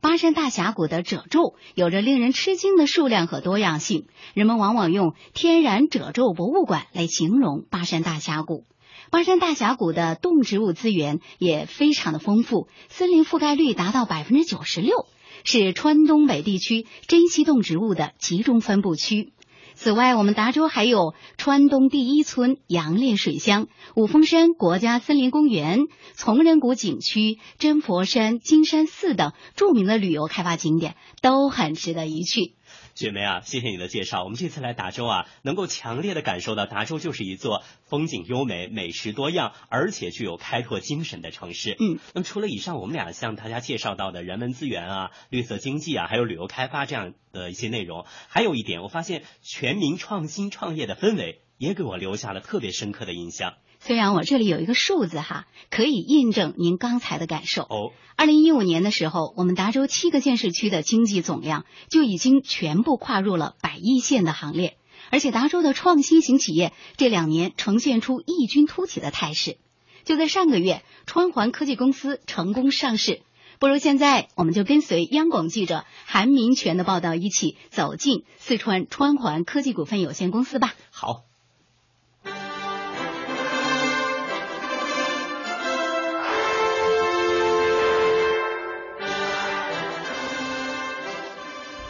[0.07, 8.67] 巴山大峡谷的褶皱有着令人吃惊的数量和多样性，人们往往用“天然褶皱博物馆”来形容巴山大峡谷。
[9.11, 15.07] 巴山大峡谷的动植物资源也非常的丰富，森林覆盖率达到百分之九十六，
[15.43, 19.33] 是川东北地区珍稀动植物的集中分布区。
[19.77, 25.81] 此外，我们达州还有川东第一村杨烈水乡、五峰山国家森林公园、
[26.15, 32.56] 从人谷景区、真佛山金山寺等著名的旅游开发景点，都很值得一去。
[32.97, 34.25] 雪梅啊，谢谢你的介绍。
[34.25, 41.77] 我们这次来达州啊，能够强烈的感受到达州就是一座风景优美、美食多样，而且具有开拓精神的城市。
[41.79, 53.57] 嗯，那么除了以上我们俩向大家介绍到的人文资源啊、绿色经济啊，还有旅游开发这样的一些内容，还有一点，我发现全民创新创业的氛围也给我留下了特别深刻的印象。
[53.87, 57.63] 虽然我这里有一个数字哈，可以印证您刚才的感受。
[57.63, 64.77] 哦，二零一五年的时候，我们达州七个县市区的经济总量就已经全部跨入了百亿县的行列，
[65.13, 69.57] 而且达州的创新型企业这两年呈现出异军突起的态势。
[70.03, 73.23] 就在上个月，川环科技公司成功上市。
[73.61, 80.75] 不如现在，我们就跟随央广记者韩明全的报道，一起走进四川川环科技股份有限公司吧。
[80.91, 81.26] 好。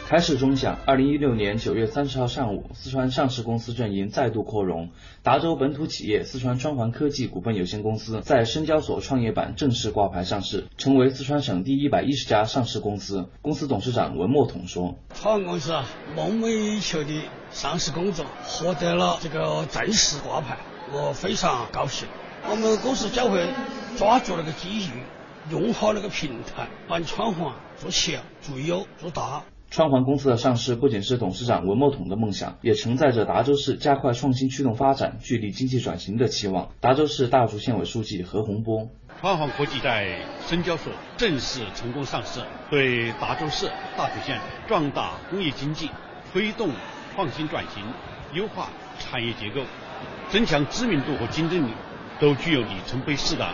[0.09, 4.91] 开市钟响，二零一六年九月三十号上午，四川上市公司阵营再度扩容。
[5.21, 13.27] 达州本土企业四川川环科技股份有限公司在深交所创业板正式挂牌上市，成为四川省第一百一十家上市公司。
[13.41, 15.83] 公司董事长文墨统说：“川环公司啊，
[16.15, 20.57] 梦寐以求的上市工作获得了这个正式挂牌，
[20.93, 22.07] 我非常高兴。
[22.49, 23.45] 我们公司将会
[23.97, 25.03] 抓住那个机遇，
[25.51, 36.69] 用好那个平台，把川环做强、做优、做大。”川环公司的上市不仅是董事长文墨统的梦想，也承载着达州市加快创新驱动发展、助力经济转型的期望。
[36.79, 42.39] 达州市大竹县委书记何洪波：川环科技在深交所正式成功上市，
[42.71, 45.89] 对达州市大竹县壮大工业经济、
[46.31, 46.69] 推动
[47.13, 47.83] 创新转型、
[48.33, 49.61] 优化产业结构、
[50.29, 51.71] 增强知名度和竞争力，
[52.19, 53.45] 都具有里程碑式的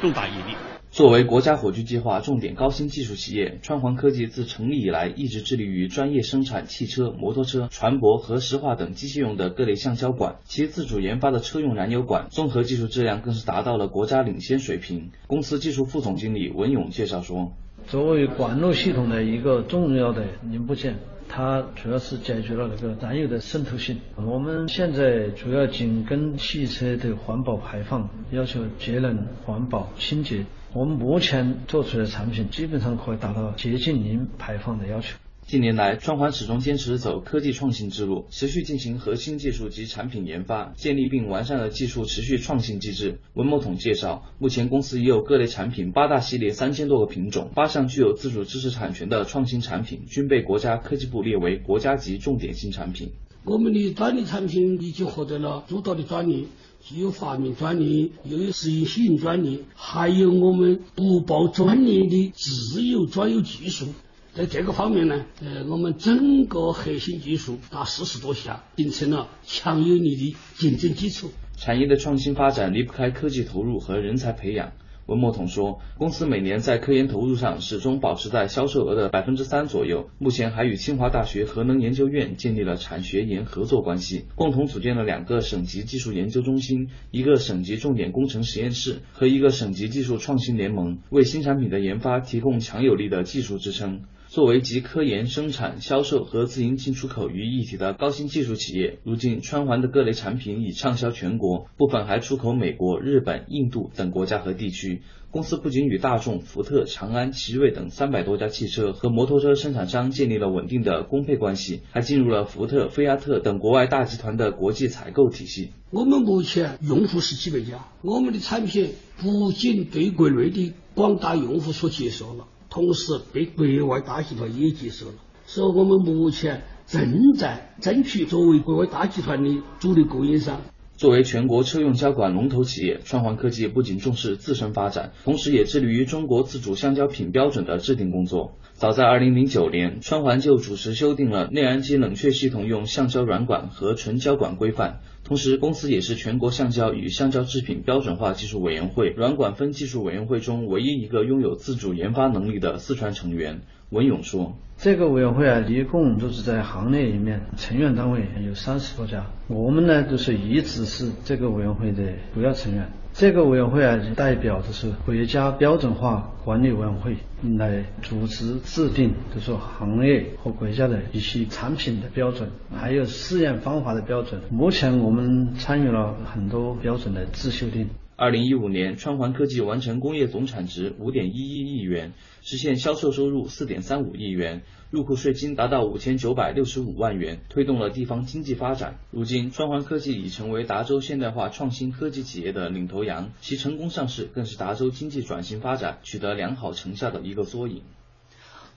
[0.00, 0.71] 重大意义。
[0.92, 15.12] 作为国家火炬计划重点高新技术企业，川环科技自成立以来一直致力于专业生产汽车、摩托车、船舶和石化等机械用的各类橡胶管，其自主研发的车用燃油管综合技术质量更是达到了国家领先水平。
[15.26, 17.54] 公司技术副总经理文勇介绍说
[17.88, 23.96] ：“作为管路系统的一个重要的零部件。”它主要是解决了那个燃油的渗透性。
[24.16, 30.44] 我们现在主要紧跟汽车的环保排放要求，节能、环保、清洁。
[30.74, 35.18] 我们目前做出的产品基本上可以达到接近零排放的要求。
[35.46, 43.20] 近年来，川环始终坚持走科技创新之路，持续进行核心技术及产品研发，建立并完善了技术持续创新机制。
[43.34, 53.10] 文某统介绍，目前公司已有各类产品八大系列三千多个品种，八项具有自主知识产权的创新产品均被国家科技部列为国家级重点新产品。
[53.44, 56.46] 我们的专利产品已经获得了诸多的专利，既
[56.84, 63.86] 既有发明专利，又有适应性专利，还有我们不报专利的自有专有技术。
[64.34, 71.30] 在这个方面呢，呃，我们整个核心技术达四十多项，形成了强有力的竞争基础。
[71.56, 74.72] 产业的创新发展离不开科技投入和人才培养。
[75.12, 94.04] 温墨统说，公司每年在科研投入上始终保持在销售额的百分之三左右，目前还与清华大学核能研究院建立了产学研合作关系，共同组建了两个省级技术研究中心、一个省级重点工程实验室和一个省级技术创新联盟，为新产品的研发提供强有力的技术支撑。
[94.32, 105.02] 作为集科研、生产、销售和自营进出口于一体的高新技术企业，如今川环的各类产品已畅销全国，部分还出口美国、日本、印度等国家和地区。
[105.30, 115.72] 公司不仅与大众、福特、长安、奇瑞等三百多家汽车和摩托车生产商建立了稳定的供配关系，还进入了福特、菲亚特等国外大集团的国际采购体系。
[115.90, 122.46] 我们目前用户是几百家，我们的产品不仅被国内的广大用户所接受了。
[122.72, 125.12] 同时被国外大集团也接受了，
[125.44, 130.62] 所以我们目前正在争取作为国外大集团的主力供应商。
[130.96, 138.56] 作为全国车用胶管龙头企业，川环科技不仅重视自身发展，同时也致力于中国自主橡胶品标准的制定工作。
[138.72, 145.00] 早在2009年，川环就主持修订了内燃机冷却系统用橡胶软管和纯胶管规范。
[145.32, 153.62] 同时，公司也是全国橡胶与橡胶制品标准化技术委员会软管分技术委员会中唯一一个拥有自主研发能力的四川成员。
[153.88, 162.86] 文勇说：“这个委员会啊，一共就是在行内里面成员单位有三十多家，我们呢就是一直是这个委员会的主要成员。
[163.22, 167.18] 这个委员会啊，代表的是国家标准化管理委员会
[167.56, 174.40] 来组织制定，就说行业和国家的一些产品的标准，还有试验方法的标准。
[174.50, 184.62] 目前我们参与了很多标准的自修订。”二零一五年，川环科技完成工业总产值五点一一亿元，实现销售收入四点三五亿元，
[184.92, 188.98] 入库税金达到五千九百六十五万元，推动了地方经济发展。
[189.10, 197.80] 如今，川环科技已成为达州现代化创新科技企业的领头羊，其成功上市更是达州经济转型发展取得良好成效的一个缩影。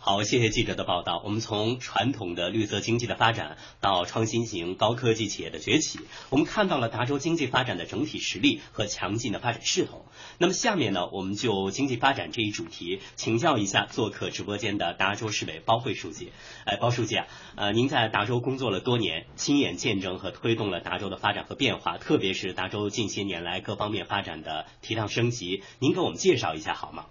[0.07, 1.19] 好，谢谢记者的报道。
[1.25, 5.97] 我们从传统的绿色经济的发展到创新型高科技企业的崛起，
[6.29, 10.05] 我们看到了达州经济发展的整体实力和强劲的发展势头。
[10.37, 16.31] 那么下面呢，我们就经济发展这一主题请教一下做客直播间的达州市委包慧书记。
[16.65, 17.25] 哎，包书记啊，
[17.55, 27.07] 呃，您在达州工作了多年，亲眼见证和推动了达州的发展和变化，特别是达州近些年来各方面发展的提档升级，您给我们介绍一下好吗？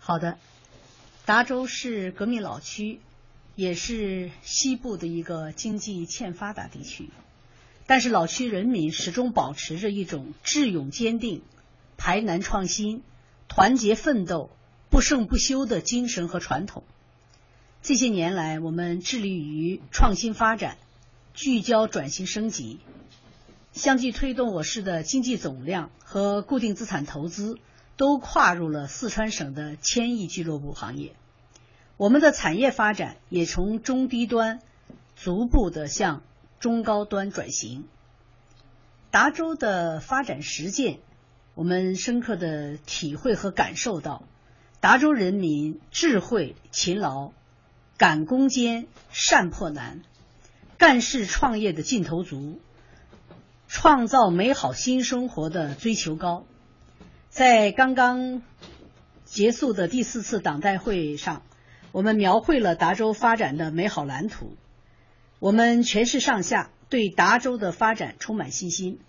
[0.00, 0.36] 好的。
[1.26, 3.00] 达州是革命老区，
[3.56, 7.08] 也是西部的一个经济欠发达地区，
[7.86, 11.40] 但是老区人民始终保持着一种智勇坚定、
[11.96, 13.02] 排难创新、
[13.48, 14.50] 团结奋斗、
[14.90, 16.84] 不胜不休的精神和传统。
[17.80, 20.76] 这些年来，我们致力于创新发展、
[21.32, 22.80] 聚焦转型升级，
[23.72, 27.58] 相继推动我市的经济总量和固定资产投资。
[27.96, 31.14] 都跨入了四川省的千亿俱乐部行业，
[31.96, 34.60] 我们的产业发展也从中低端
[35.14, 36.22] 逐步的向
[36.58, 37.84] 中高端转型。
[39.10, 40.98] 达州的发展实践，
[41.54, 44.24] 我们深刻的体会和感受到，
[44.80, 47.30] 达州人民智慧、勤劳、
[47.96, 50.02] 敢攻坚、善破难、
[50.78, 52.58] 干事创业的劲头足，
[53.68, 56.44] 创造美好新生活的追求高。
[57.34, 58.42] 在刚刚
[59.24, 61.42] 结束的第四次党代会上，
[61.90, 64.56] 我们描绘了达州发展的美好蓝图。
[65.40, 69.00] 我们全市上下对达州的发展充满信心。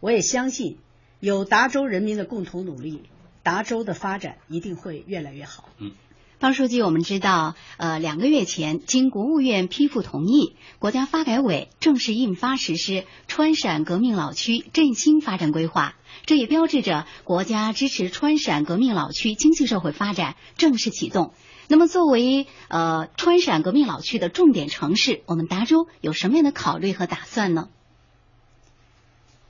[0.00, 0.80] 我也相信，
[1.20, 3.04] 有达州人民的共同努力，
[3.44, 5.68] 达州的发展一定会越来越好。
[5.78, 5.92] 嗯。
[6.38, 21.34] 方书记，我们知道，呃，两个月前，经国务院批复同意，国家发改委正式印发实施川陕革命老区振兴发展规划，这也标志着国家支持川陕革命老区经济社会发展正式启动。
[21.66, 27.68] 那么，作为呃川陕革命老区的重点城市，我们达州有什么样的考虑和打算呢？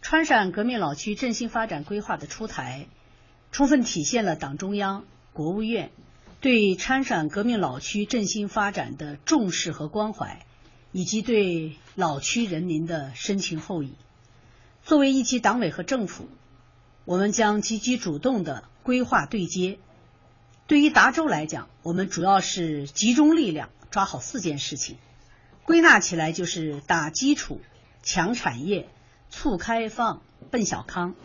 [0.01, 2.86] 川陕革命老区振兴发展规划的出台，
[3.53, 5.91] 充分体现了党中央、国务院。
[6.41, 10.47] 对川陕革命老区振兴发展的重视和关怀，
[10.93, 13.95] 以及对老区人民的深情厚谊，
[14.84, 16.28] 作为一级党委和政府，
[17.05, 19.80] 我们将积极主动的规划对接。
[20.68, 24.97] 对于达州来讲，我们主要是集中力量抓好四件事情，
[25.64, 27.61] 归纳起来就是打基础、
[28.05, 28.89] 强产业、
[29.28, 30.22] 促开放、
[30.53, 31.16] 奔小康。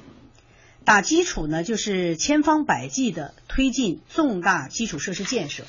[0.86, 5.64] 打基础呢，就是千方百计的推进重大基础设施建设，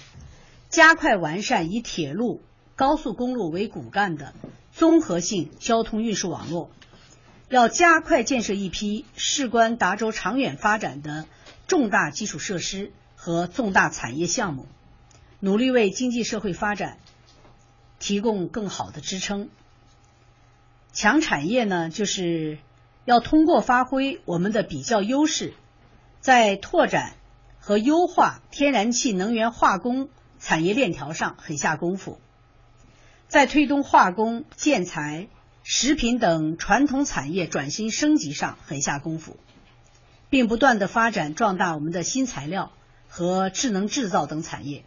[0.70, 2.42] 加快完善以铁路、
[2.74, 4.34] 高速公路为骨干的
[4.72, 6.70] 综合性交通运输网络，
[7.48, 11.26] 要加快建设一批事关达州长远发展的
[11.68, 14.66] 重大基础设施和重大产业项目，
[15.38, 16.98] 努力为经济社会发展
[18.00, 19.48] 提供更好的支撑。
[20.92, 22.58] 强产业呢，就是
[23.04, 25.52] 要通过发挥我们的比较优势，
[26.20, 27.14] 在拓展
[27.60, 30.08] 和优化天然气能源化工
[30.40, 32.18] 产业链条上狠下功夫，
[33.28, 35.28] 在推动化工、建材、
[35.62, 39.36] 食品等传统产业转型升级上狠下功夫，
[40.30, 42.72] 并不断的发展壮大我们的新材料
[43.08, 44.84] 和智能制造等产业。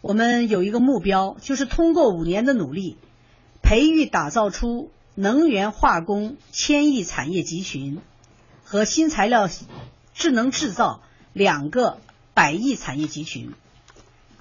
[0.00, 2.96] 我们有一个目标，就是通过五年的努力，
[3.60, 4.92] 培育打造出。
[5.16, 8.00] 能源化工千亿产业集群
[8.64, 9.48] 和新材料
[10.12, 11.02] 智能制造
[11.32, 11.98] 两个
[12.34, 13.52] 百亿产业集群，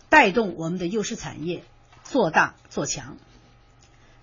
[0.09, 1.63] 带动我们的优势产业
[2.03, 3.17] 做大做强。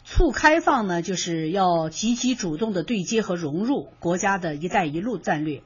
[0.04, 5.62] 促开放呢，就是要积极主动的对接和融入国家的一带一路战略，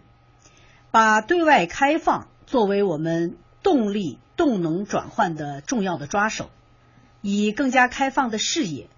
[0.90, 6.50] 把对外开放作为我们动力动能转换的重要的抓手，
[7.22, 8.88] 以更加开放的视野。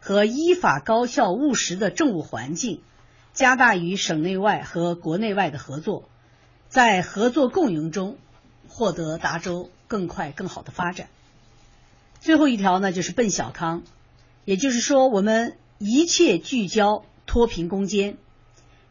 [0.00, 2.80] 和依法、高效、务实的政务环境，
[3.34, 6.08] 加大与省内外和国内外的合作，
[6.68, 8.16] 在合作共赢中
[8.66, 11.08] 获得达州更快、更好的发展。
[12.18, 13.82] 最后一条呢，就是奔小康，
[14.44, 18.16] 也就是说，我们一切聚焦脱贫攻坚，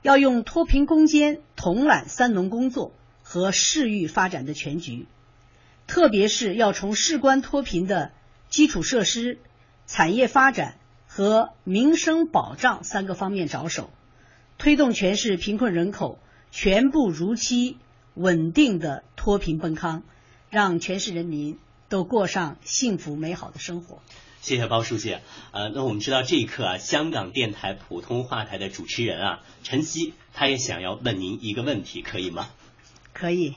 [0.02, 2.92] 要用脱贫攻坚统揽三农工作
[3.24, 5.06] 和市域发展的全局，
[5.86, 8.12] 特别是要从事关脱贫的
[8.50, 9.40] 基础设施、
[9.86, 10.79] 产业发展。
[11.12, 13.90] 和民生保障三个方面着手，
[14.60, 16.20] 推动全市贫困人口
[16.52, 17.78] 全部如期
[18.14, 20.04] 稳定的脱贫奔康，
[20.52, 21.58] 让全市人民
[21.90, 24.00] 都过上幸福美好的生活。
[24.40, 25.18] 谢谢包书记。
[25.52, 32.50] 呃，那我们知道这一刻啊，香港电台普通话台的主持人啊，陈曦，他也想要问您一个问题，可以吗？
[33.14, 33.56] 可以。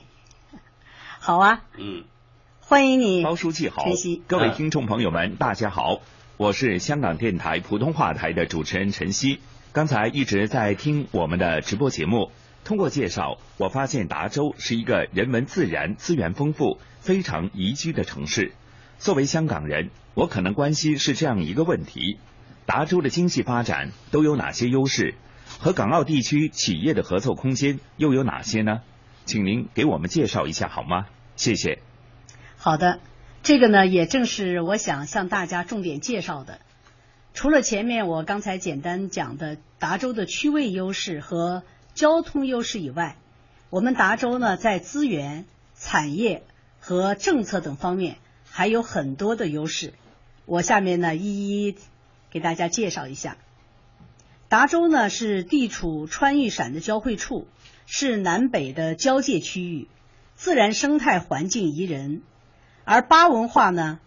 [1.19, 1.63] 好啊。
[1.77, 2.03] 嗯。
[2.59, 3.83] 欢迎你，包书记好。
[3.83, 4.23] 陈曦。
[4.27, 6.01] 各位听众朋友们，大家好。
[6.43, 9.39] 我是香港电台普通话台的主持人陈曦，
[9.71, 12.33] 刚才一直在听我们的直播节目。
[12.65, 18.51] 通过介绍，我发现达州是一个人文、自然资源丰富、非常宜居的城市。
[18.97, 22.17] 作为香港人，我可能关心是这样一个问题：
[22.65, 25.15] 达州的经济发展都有哪些优势？
[25.59, 28.81] 和港澳地区企业的合作空间又有哪些呢？
[29.23, 31.05] 请您给我们介绍一下好吗？
[31.37, 31.79] 谢谢。
[32.57, 32.99] 好的。
[33.43, 36.59] 这个呢，也正是我想向大家重点介绍的。
[37.33, 41.63] 除了前面我刚才简单讲的达州的区位优势和
[41.93, 43.17] 交通优势以外，
[43.69, 46.43] 我们达州呢在资源、产业
[46.79, 48.15] 和政策等方面
[48.49, 49.93] 还有很多的优势。
[50.45, 51.75] 我下面呢一一
[52.31, 53.35] 给大家介绍一下。
[54.47, 57.49] 达州呢是地处川渝陕的交汇处，
[57.87, 59.89] 是南北的交界区域，
[60.33, 62.21] 自然生态环境宜人。
[62.85, 63.99] 而巴文化呢，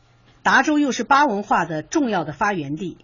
[0.42, 2.98] 达州又是巴文化的重要的发源地，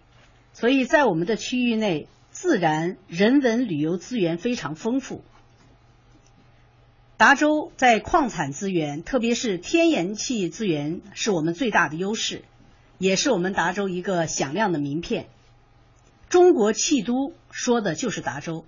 [0.53, 5.23] 所以在我们的区域内，自然、人文旅游资源非常丰富。
[7.17, 12.43] 达州在矿产资源，特别是天然气资源，是我们最大的优势，
[12.97, 15.27] 也是我们达州一个响亮的名片。
[16.27, 18.65] 中国气都说的就是达州。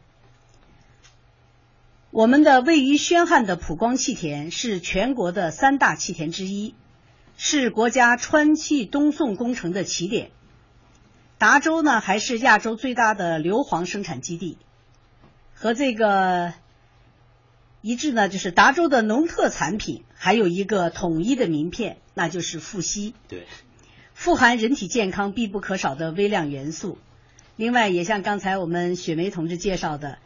[2.11, 6.73] 我们的位于宣汉的普光气田是全国的三大气田之一。
[7.37, 10.31] 是国家川气东送工程的起点。
[11.37, 14.57] 达州呢，还是亚洲最大的硫磺生产基地。
[15.53, 16.53] 和这个
[17.81, 23.13] 一致呢，就是达州的农特产品还有一个统一的名片，那就是富硒。
[23.27, 23.45] 对，
[24.13, 26.97] 富含人体健康必不可少的微量元素。
[27.57, 30.17] 另外，也像刚才我们雪梅同志介绍的，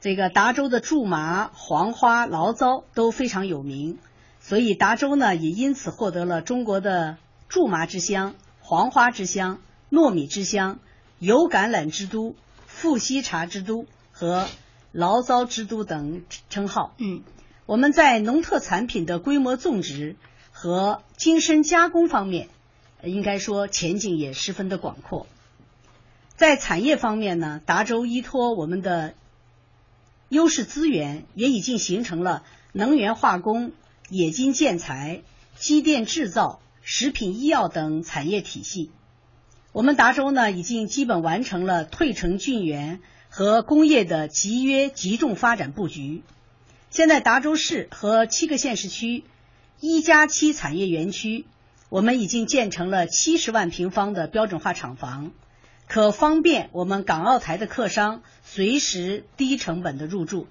[0.00, 3.98] 这个达州的苎麻、黄花、醪糟都非常有名。
[4.46, 7.16] 所以达州呢，也因此获得了中国的
[7.48, 9.58] 苎麻之乡、黄花之乡、
[9.90, 10.80] 糯米之乡、
[11.18, 12.36] 油橄榄之都、
[12.66, 14.46] 富硒茶之都和
[14.92, 16.94] 醪糟之都等称号。
[16.98, 17.22] 嗯，
[17.64, 20.14] 我们在农特产品的规模种植
[20.52, 22.50] 和精深加工方面，
[23.02, 25.26] 应该说前景也十分的广阔。
[26.36, 29.14] 在产业方面呢，达州依托我们的
[30.28, 32.42] 优势资源，也已经形成了
[32.72, 33.72] 能源化工。
[34.10, 35.22] 冶金建材、
[35.56, 38.90] 机电制造、食品医药等产业体系，
[39.72, 43.00] 我们达州呢已经基本完成了退城浚源
[43.30, 46.22] 和工业的集约集中发展布局。
[46.90, 49.24] 现在达州市和七个县市区
[49.80, 51.46] 一加七产业园区，
[51.88, 55.32] 我们已经建成了七十万平方的标准化厂房，
[55.88, 60.46] 可方便我们港澳台的客商随时低成本的入驻。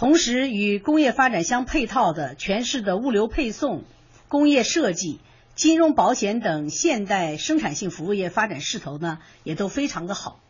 [0.00, 3.84] 同时，与工业发展相配套的全市的物流配送、
[4.28, 5.20] 工业设计、
[5.54, 10.40] 金融保险等现代生产性服务业发展势头呢，也都非常的好，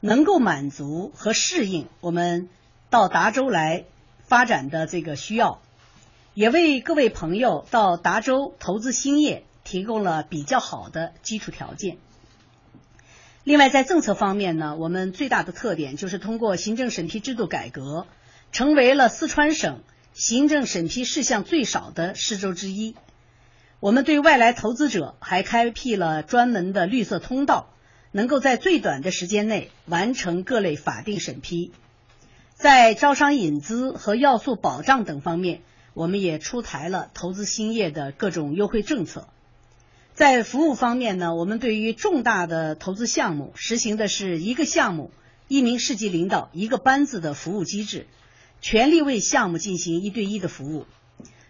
[0.00, 2.50] 能够满足和适应我们
[2.90, 3.86] 到达州来
[4.22, 5.62] 发展的这个需要，
[6.34, 11.96] 也为各位朋友到达州投资兴业提供了比较好的基础条件。
[13.50, 18.06] 另外，在政策方面呢，我们最大的特点就是通过行政审批制度改革，
[18.52, 19.80] 成为了四川省
[20.12, 22.94] 行政审批事项最少的市州之一。
[23.80, 27.70] 我们对外来投资者还开辟了专门的绿色通道，
[28.12, 31.72] 能够在最短的时间内完成各类法定审批。
[32.54, 39.26] 在招商引资和要素保障等方面，我们也出台了投资兴业的各种优惠政策。
[40.20, 45.12] 在服务方面呢，我们对于重大的投资项目实行的是一个项目
[45.48, 48.06] 一名市级领导一个班子的服务机制，
[48.60, 50.84] 全力为项目进行一对一的服务。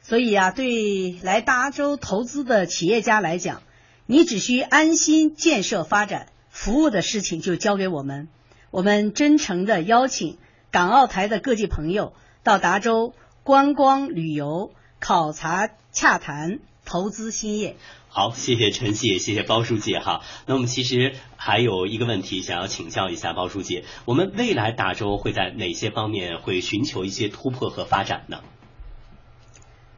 [0.04, 3.62] 所以啊，对来达州投资的企业家来讲，
[4.06, 8.28] 你只需安心建设发展，服务的事情就交给我们。
[8.70, 10.38] 我们真诚的邀请
[10.70, 12.12] 港澳台的各界朋友
[12.44, 16.60] 到达州观光旅游、考察、洽谈、
[16.90, 17.76] 投资兴业。
[18.08, 20.22] 好，谢谢陈姐，谢谢包书记哈。
[20.46, 28.40] 那我们其实还有一个问题想要请教一下包书记，我们未来达州会在哪些方面会寻求一些突破和发展呢？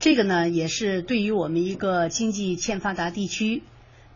[0.00, 3.62] 这个呢，也是对于我们一个经济欠发达地区，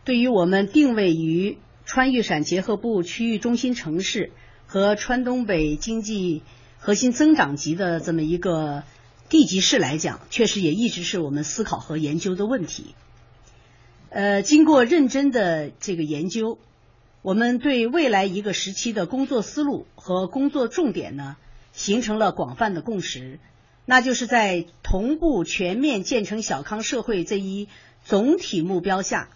[0.05, 4.31] 对于我们定位于川渝陕结合部区域中心城市
[4.67, 6.43] 和川东北经济
[6.77, 8.83] 核心增长极的这么一个
[9.29, 12.95] 地级市来讲，确实也一直是我们思考和研究的问题。
[14.09, 16.59] 呃，经过认真的这个研究，
[17.21, 21.35] 我们对未来一个时期的工作思路和工作重点呢，
[21.73, 23.39] 形成了广泛的共识。
[23.83, 27.67] 那就是在同步全面建成小康社会这一
[28.05, 29.29] 总体目标下，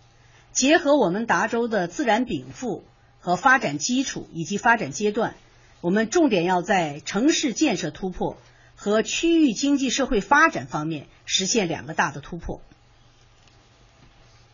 [0.54, 2.86] 结合我们达州的自然禀赋
[3.20, 5.36] 和发展基础以及发展阶段，
[5.82, 8.38] 我们重点要在城市建设突破
[8.84, 12.64] 和区域经济社会发展方面实现两个大的突破。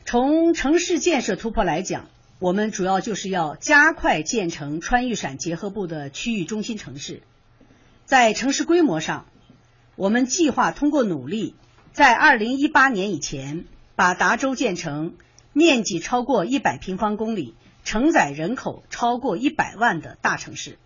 [0.04, 7.24] 从城市建设突破来讲，我们主要就是要加快建成川渝陕结合部的区域中心城市。
[8.04, 9.28] 在城市规模上，
[9.96, 11.56] 我们计划通过努力，
[11.94, 13.64] 在二零一八年以前，
[13.96, 15.16] 把达州建成
[15.54, 17.56] 面积超过一百平方公里、
[17.86, 20.78] 承载人口超过一百万的大城市。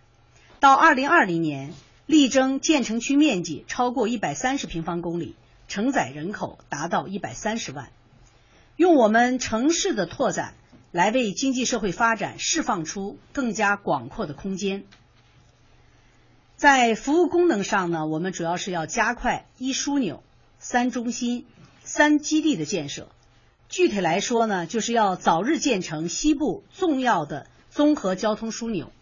[0.60, 1.74] 到二零二零年，
[2.12, 5.34] 力争建成区面积超过一百三十平方公里，
[5.66, 7.88] 承载人口达到一百三十万。
[8.76, 10.52] 用我们城市的拓展
[10.90, 14.84] 来为经济社会发展释放出更加广阔的空间。
[16.54, 20.22] 在服务功能上呢，我们主要是要加快一枢纽、
[20.58, 21.46] 三中心、
[21.82, 23.08] 三基地的建设。
[23.70, 28.92] 具体来说呢，就是要早日建成西部重要的综合交通枢纽，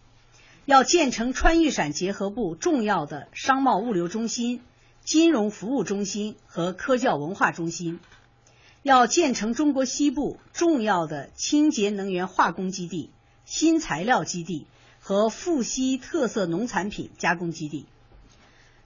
[0.65, 4.61] 要建成川渝陕结合部重要的商贸物流中心、
[5.03, 7.99] 金融服务中心和科教文化中心。
[8.83, 13.11] 要建成中国西部重要的清洁能源化工基地、
[13.45, 14.65] 新材料基地
[14.99, 17.85] 和富硒特色农产品加工基地，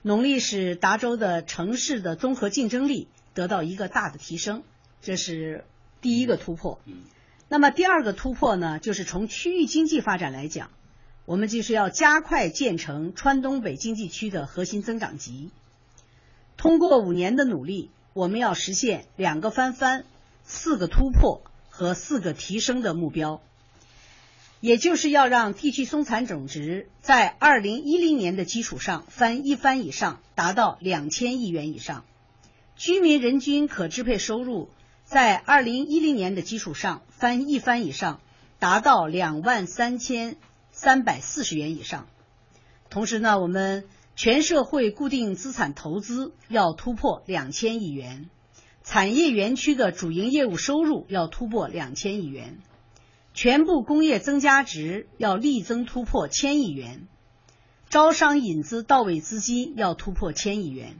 [0.02, 4.64] 努力使达州的城市的综合竞争力得到一个大的提升，
[5.00, 5.64] 这是
[6.02, 6.78] 第一个突破。
[7.48, 10.70] 那么第二个突破呢，就是从区域经济发展来讲，
[11.26, 15.50] 我们就是要加快建成川东北经济区的核心增长极，
[16.56, 17.90] 通过五年的努力。
[18.14, 20.06] 我们要实现两个翻番、
[20.42, 23.42] 四个突破和四个提升的目标，
[24.60, 32.04] 也就是要让地区生产总值在二零一零年的基础上翻一番以上，达到两千亿元以上；
[32.74, 34.70] 居民人均可支配收入
[35.04, 38.20] 在二零一零年的基础上翻一番以上，
[38.58, 40.36] 达到两万三千
[40.76, 42.06] 三百四十元以上。
[42.90, 43.84] 同时呢，我们。
[44.18, 48.30] 全社会固定资产投资要突破两千亿元，
[48.82, 52.58] 产业园区的主营业务收入要突破两千亿元，
[53.34, 57.06] 全部工业增加值要力争突破千亿元，
[57.90, 60.96] 招商引资到位资金要突破千亿元，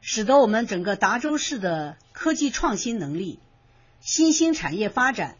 [0.00, 3.40] 使得我们整个达州市的科技创新能力、
[3.98, 5.36] 新兴产业发展、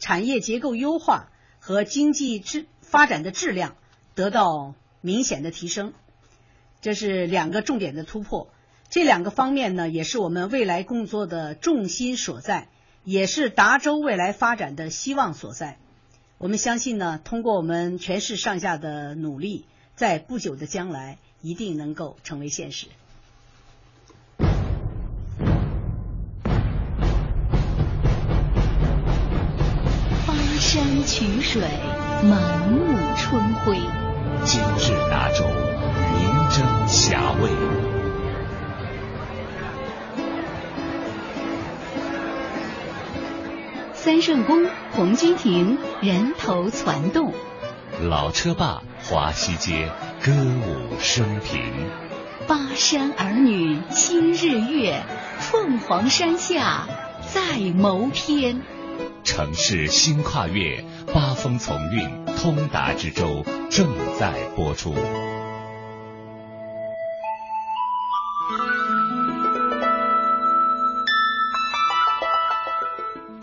[0.00, 1.28] 产业结构优化
[1.60, 3.76] 和经济质发展的质量
[4.14, 5.92] 得到明显的提升。
[6.80, 8.48] 这是两个重点的突破，
[8.88, 12.68] 这两个方面呢，也是我们未来工作的重心所在，
[13.04, 15.78] 也是达州未来发展的希望所在。
[16.38, 19.66] 我们相信呢，通过我们全市上下的努力，
[19.96, 22.86] 在不久的将来，一定能够成为现实。
[30.26, 31.62] 巴山曲水，
[32.22, 33.76] 满目春晖。
[34.44, 37.50] 今日达州，名争遐味。
[43.92, 47.30] 三圣宫、红军亭，人头攒动；
[48.00, 49.88] 老车坝、华西街，
[50.20, 51.60] 歌舞升平；
[52.48, 55.02] 巴山儿女今日月，
[55.38, 56.88] 凤凰山下
[57.32, 58.62] 再谋篇。
[59.24, 60.84] 城市新跨越，
[61.14, 63.86] 八风从运，通达之州正
[64.18, 64.94] 在播出。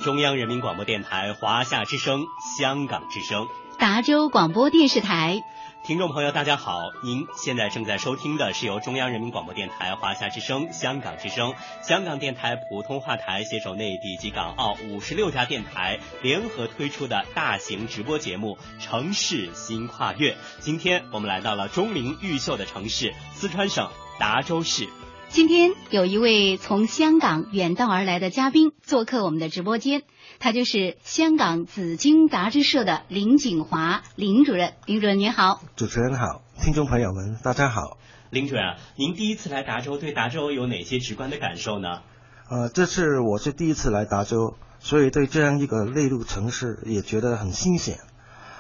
[0.04, 2.26] 中央人民广播电台华夏之声、
[2.58, 3.48] 香港之声、
[3.80, 5.42] 达州广播电视台。
[5.86, 6.92] 听众朋友，大家好！
[7.04, 20.32] 您现在正在收听的是由中央人民广播电台华夏之声、香港之声、香港电台普通话台携手内地及港澳五十六家电台联合推出的大型直播节目《城市新跨越》。
[20.60, 24.90] 今天我们来到了钟灵毓秀的城市——四川省达州市。
[25.28, 30.02] 今天有一位从香港远道而来的嘉宾做客我们的直播间，
[30.40, 34.74] 他就是香港紫荆杂志社的林景华林主任。
[34.86, 37.98] 林主任您好，主持人好，听众朋友们大家好。
[38.30, 42.02] 林主任，您第一次来达州，对达州有哪些直观的感受呢？
[42.50, 47.98] 呃，这次我是第一次来达州，所以对这样一个内陆城市也觉得很新鲜。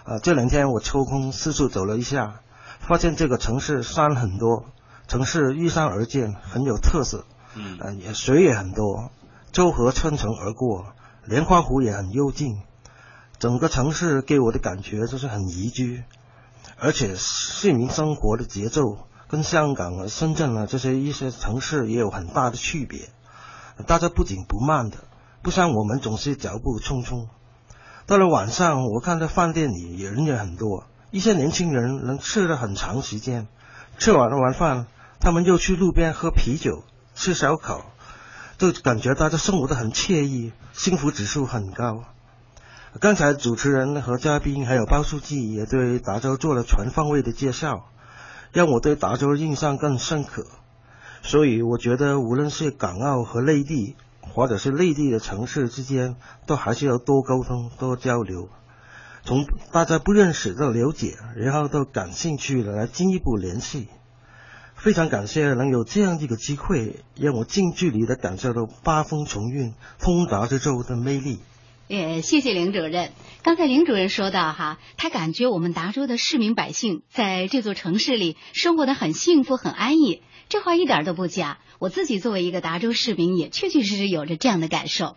[0.05, 2.41] 呃，这两天我抽空四处走了一下，
[2.80, 4.65] 发现这个城市山很多。
[5.07, 7.26] 城市依山而建，很有特色。
[7.55, 9.11] 嗯，呃，也水也很多，
[9.51, 10.93] 周河穿城而过，
[11.26, 12.61] 莲花湖也很幽静。
[13.38, 16.03] 整个城市给我的感觉就是很宜居，
[16.80, 18.97] 而且市民生活的节奏
[19.28, 23.09] 跟香港啊、深圳啊这些一些城市也有很大的区别。
[23.88, 24.97] 大家不紧不慢的，
[25.41, 27.28] 不像我们总是脚步匆匆。
[28.05, 33.47] 到了晚上，我看到饭店里人也很多，一些年轻人能吃了很长时间，
[33.97, 34.88] 吃完了晚饭。
[35.19, 36.84] 他们又去路边喝啤酒、
[37.15, 37.86] 吃烧烤，
[38.58, 42.03] 就感觉大家生活的很惬意，幸福指数很高。
[43.01, 47.89] 刚才主持人和嘉宾还有包书记也对达州做了全方位的介绍，
[48.53, 50.47] 让我对达州印象更深刻。
[51.22, 58.47] 所以我觉得，无论是港澳和内地，或者是内地的城市之间，都还是要多沟通、多交流，
[59.24, 63.89] 从大家不认识到了解，然后到感兴趣的来进一步联系。
[64.86, 71.39] 非常感谢能有这样一个机会，让我近距离的感受到八风重运、通达之州的魅力。
[71.88, 73.11] 也谢谢林主任。
[73.41, 81.57] 刚才林主任说到哈，他感觉我们达州的市民百姓在这座城市里生活的很幸福、很安逸，这话一点都不假。
[81.79, 85.15] 我自己作为一个达州市民，也确确实实有着这样的感受。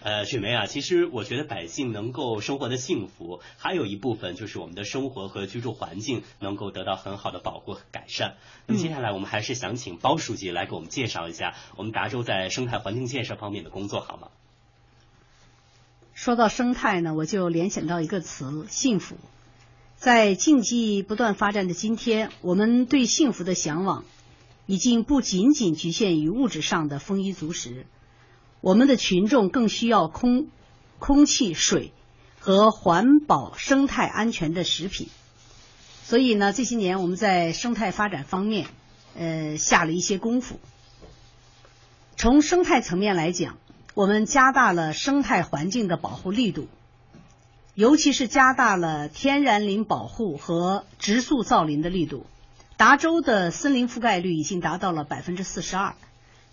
[0.00, 8.36] 呃，雪梅啊，其实我觉得百姓能够生活的幸福，还有一部分就是我们的生活和居住环境能够得到很好的保护和改善。
[8.66, 14.28] 那么接下来我们还是想请包书记来给我们介绍一下我们达州在生态环境建设方面的工作，好吗？
[16.14, 19.16] 说到生态呢，我就联想到一个词——幸福。
[19.96, 24.04] 在经济不断发展的今天，我们对幸福的向往
[24.66, 27.86] 已经不仅仅局限于物质上的丰衣足食。
[28.66, 30.48] 我们的群众更需要空、
[30.98, 31.92] 空气、水
[32.40, 35.08] 和环保、生态安全的食品。
[36.02, 38.66] 所以呢，这些年我们在生态发展方面，
[39.16, 40.58] 呃，下了一些功夫。
[42.16, 43.56] 从生态层面来讲，
[43.94, 46.66] 我们加大了生态环境的保护力度，
[47.74, 52.26] 尤其是加大了天然林保护和植树造林的力度。
[52.76, 55.94] 达州的森林覆盖率已经达到了百分之四十二。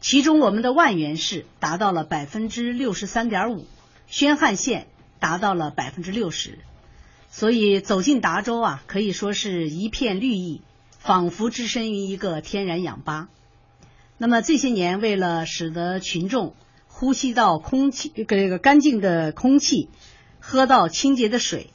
[0.04, 3.66] 其中，我们的万源市达到了百分之六十三点五，
[4.06, 4.88] 宣汉县
[5.22, 6.60] 达到了百分之六十，
[7.32, 10.62] 所以走进达州啊，可以说是一片绿意，
[11.00, 13.30] 仿佛置身于一个天然氧吧。
[14.18, 16.54] 那么这些年，为了使得群众
[16.90, 19.88] 呼吸到空气这个干净的空气，
[20.42, 21.70] 喝到清洁的水，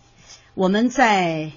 [0.52, 1.52] 我们在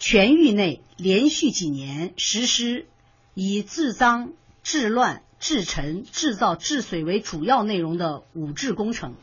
[0.00, 2.86] 全域内连续几年实施
[3.34, 4.32] 以治脏、
[4.64, 5.22] 治乱。
[5.44, 9.14] 制尘、制造、治水为主要内容的五治工程，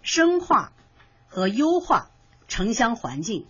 [0.00, 0.72] 深化
[1.26, 2.08] 和优化
[2.46, 3.46] 城乡环境，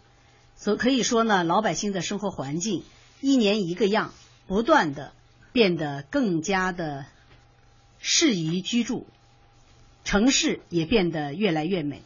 [0.57, 2.85] 所可以说呢，老百姓的生活环境
[3.21, 4.14] 一年一个样，
[4.47, 5.12] 不断的
[5.53, 7.05] 变得更加的
[7.99, 9.07] 适宜居住，
[10.03, 12.01] 城市也变得越来越美。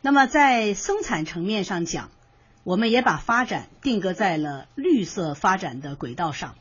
[0.00, 2.12] 那么在生产层面上讲，
[2.62, 6.54] 我们也把发展定格在了绿色发展的轨道上。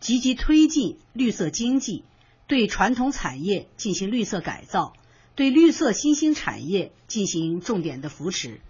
[0.00, 2.04] 积极推进绿色经济，
[2.48, 4.94] 对传统产业进行绿色改造，
[5.36, 8.60] 对绿色新兴产业进行重点的扶持，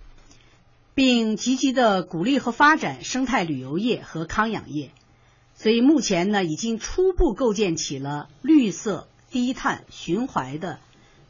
[0.94, 4.90] 并积极的鼓励和发展生态旅游业和康养业。
[5.54, 10.80] 所以目前呢，已经初步构建起了绿色低碳循环的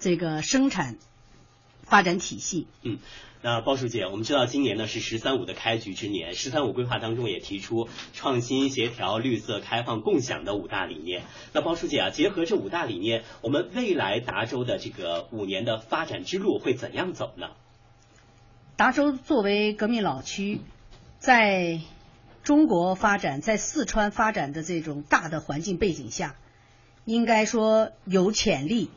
[0.01, 0.97] 这个生产
[1.89, 2.67] 发展体系。
[2.83, 2.99] 嗯。
[3.41, 11.23] 那包书记，我们知道今年呢是“十三五”的开局之年，“十三五”规划当中也提出创新、协调、绿色、开放、共享的五大理念。
[11.53, 17.51] 那包书记啊，结合这五大理念，我们未来达州的这个五年的发展之路会怎样走呢？
[18.75, 20.61] 达州作为革命老区，
[21.21, 21.81] 在
[22.43, 26.35] 中国发展、在四川发展的这种大的环境背景下，
[27.05, 28.91] 应该说有潜力，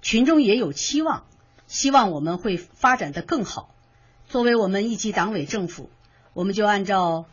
[0.00, 1.24] 群众也有期望，
[1.70, 3.72] 希望我们会发展的更好。
[4.28, 5.88] 作为我们一级党委政府，
[6.32, 7.26] 我们就按照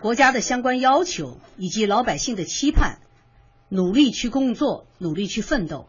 [0.00, 2.98] 国家的相关要求以及老百姓的期盼，
[3.68, 5.88] 努力去工作，努力去奋斗。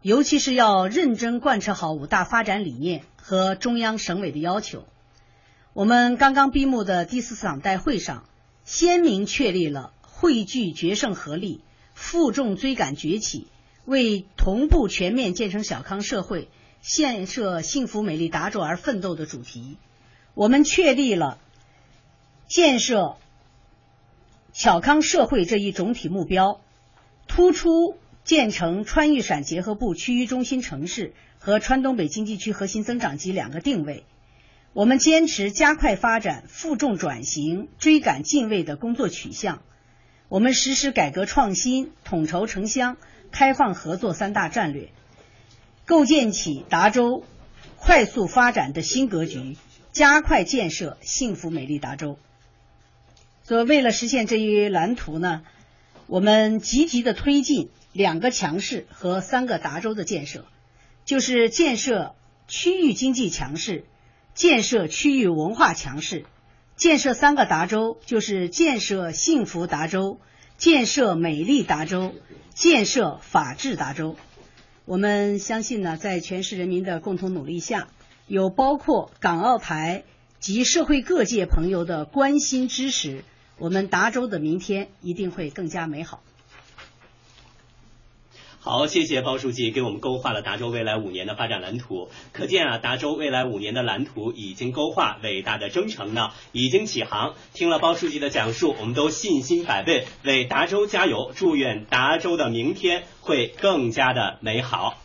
[0.00, 4.86] 尤其是要认真贯彻好五大发展理念和中央省委的要求。
[5.74, 8.24] 我们刚刚闭幕的第四次党代会上，
[8.64, 11.62] 鲜明确立了汇聚决胜合力、
[11.92, 13.48] 负重追赶崛起，
[13.84, 16.48] 为同步全面建成小康社会。
[16.80, 19.76] 建设幸福美丽达州而奋斗的主题，
[20.34, 21.38] 我们确立了
[22.48, 23.16] 建设
[24.52, 26.60] 小康社会这一总体目标，
[27.28, 34.04] 突出建成川渝陕结合部区域中心城市和川东北经济区核心增长极两个定位。
[34.72, 39.62] 我们坚持加快发展、负重转型、追赶进位的工作取向。
[40.28, 42.96] 我们实施改革创新、统筹城乡、
[43.32, 44.90] 开放合作三大战略。
[45.90, 47.24] 构建起达州
[47.76, 49.56] 快速发展的新格局，
[49.90, 52.16] 加快建设幸福美丽达州。
[53.42, 55.42] 所以，为了实现这一蓝图呢，
[56.06, 60.46] 我们积极的推进两个强势和三个达州的建设，
[61.04, 62.14] 就是建设
[62.46, 63.84] 区域经济强势，
[64.32, 66.24] 建设区域文化强势，
[66.76, 70.20] 建设三个达州，就是建设幸福达州，
[70.56, 72.14] 建设美丽达州，
[72.54, 74.14] 建设法治达州。
[74.90, 77.86] 我们相信呢，在全市人民的共同努力下，
[78.26, 80.02] 有包括港澳台
[80.40, 83.22] 及社会各界朋友的关心支持，
[83.56, 86.24] 我们达州的明天一定会更加美好。
[88.62, 92.10] 好，谢谢包书记给我们勾画了达州未来五年的发展蓝图。
[92.34, 97.36] 可见啊，达州未来五年的蓝图已经勾画，伟大的征程呢已经起航。
[97.54, 104.98] 听了包书记的讲述，我们都信心百倍，为达州加油，祝愿达州的明天会更加的美好。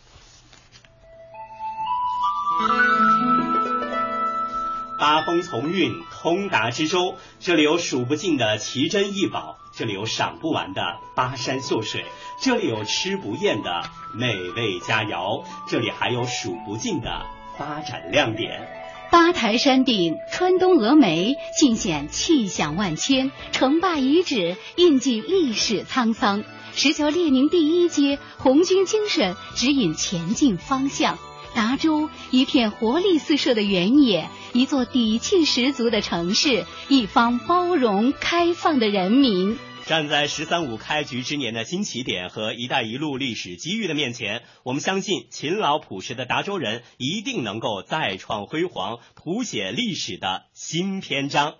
[4.99, 9.59] 八风从运，通达之州，这里有数不尽的奇珍异宝。
[9.77, 10.81] 这里有赏不完的
[11.15, 12.05] 巴山秀水，
[12.39, 13.83] 这里有吃不厌的
[14.17, 17.25] 美味佳肴，这里还有数不尽的
[17.57, 18.69] 发展亮点。
[19.11, 26.43] 八台山顶，川东峨眉，尽显气象万千；城坝遗址，印记历史沧桑。
[26.73, 31.17] 石桥列宁第一街，红军精神指引前进方向。
[31.55, 39.57] 达州，一片活力四射的原野，一座底气十足的城市，一方包容开放的人民。
[39.85, 51.53] 站在“十三五”开局之年的新起点和“一带一路”历史机遇的面前，我们相信勤劳朴实的达州人一定能够再创辉煌，谱写历史的新篇章。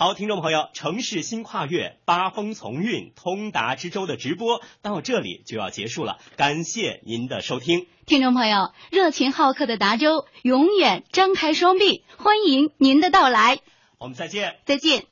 [0.00, 7.88] 好，听众朋友，城市新跨越，八风从运，通达之州的直播到这里就要结束了，感谢您的收听。
[8.06, 13.58] 听众朋友，热情好客的达州永远张开双臂，欢迎您的到来。
[13.98, 15.02] 我们再见，再见。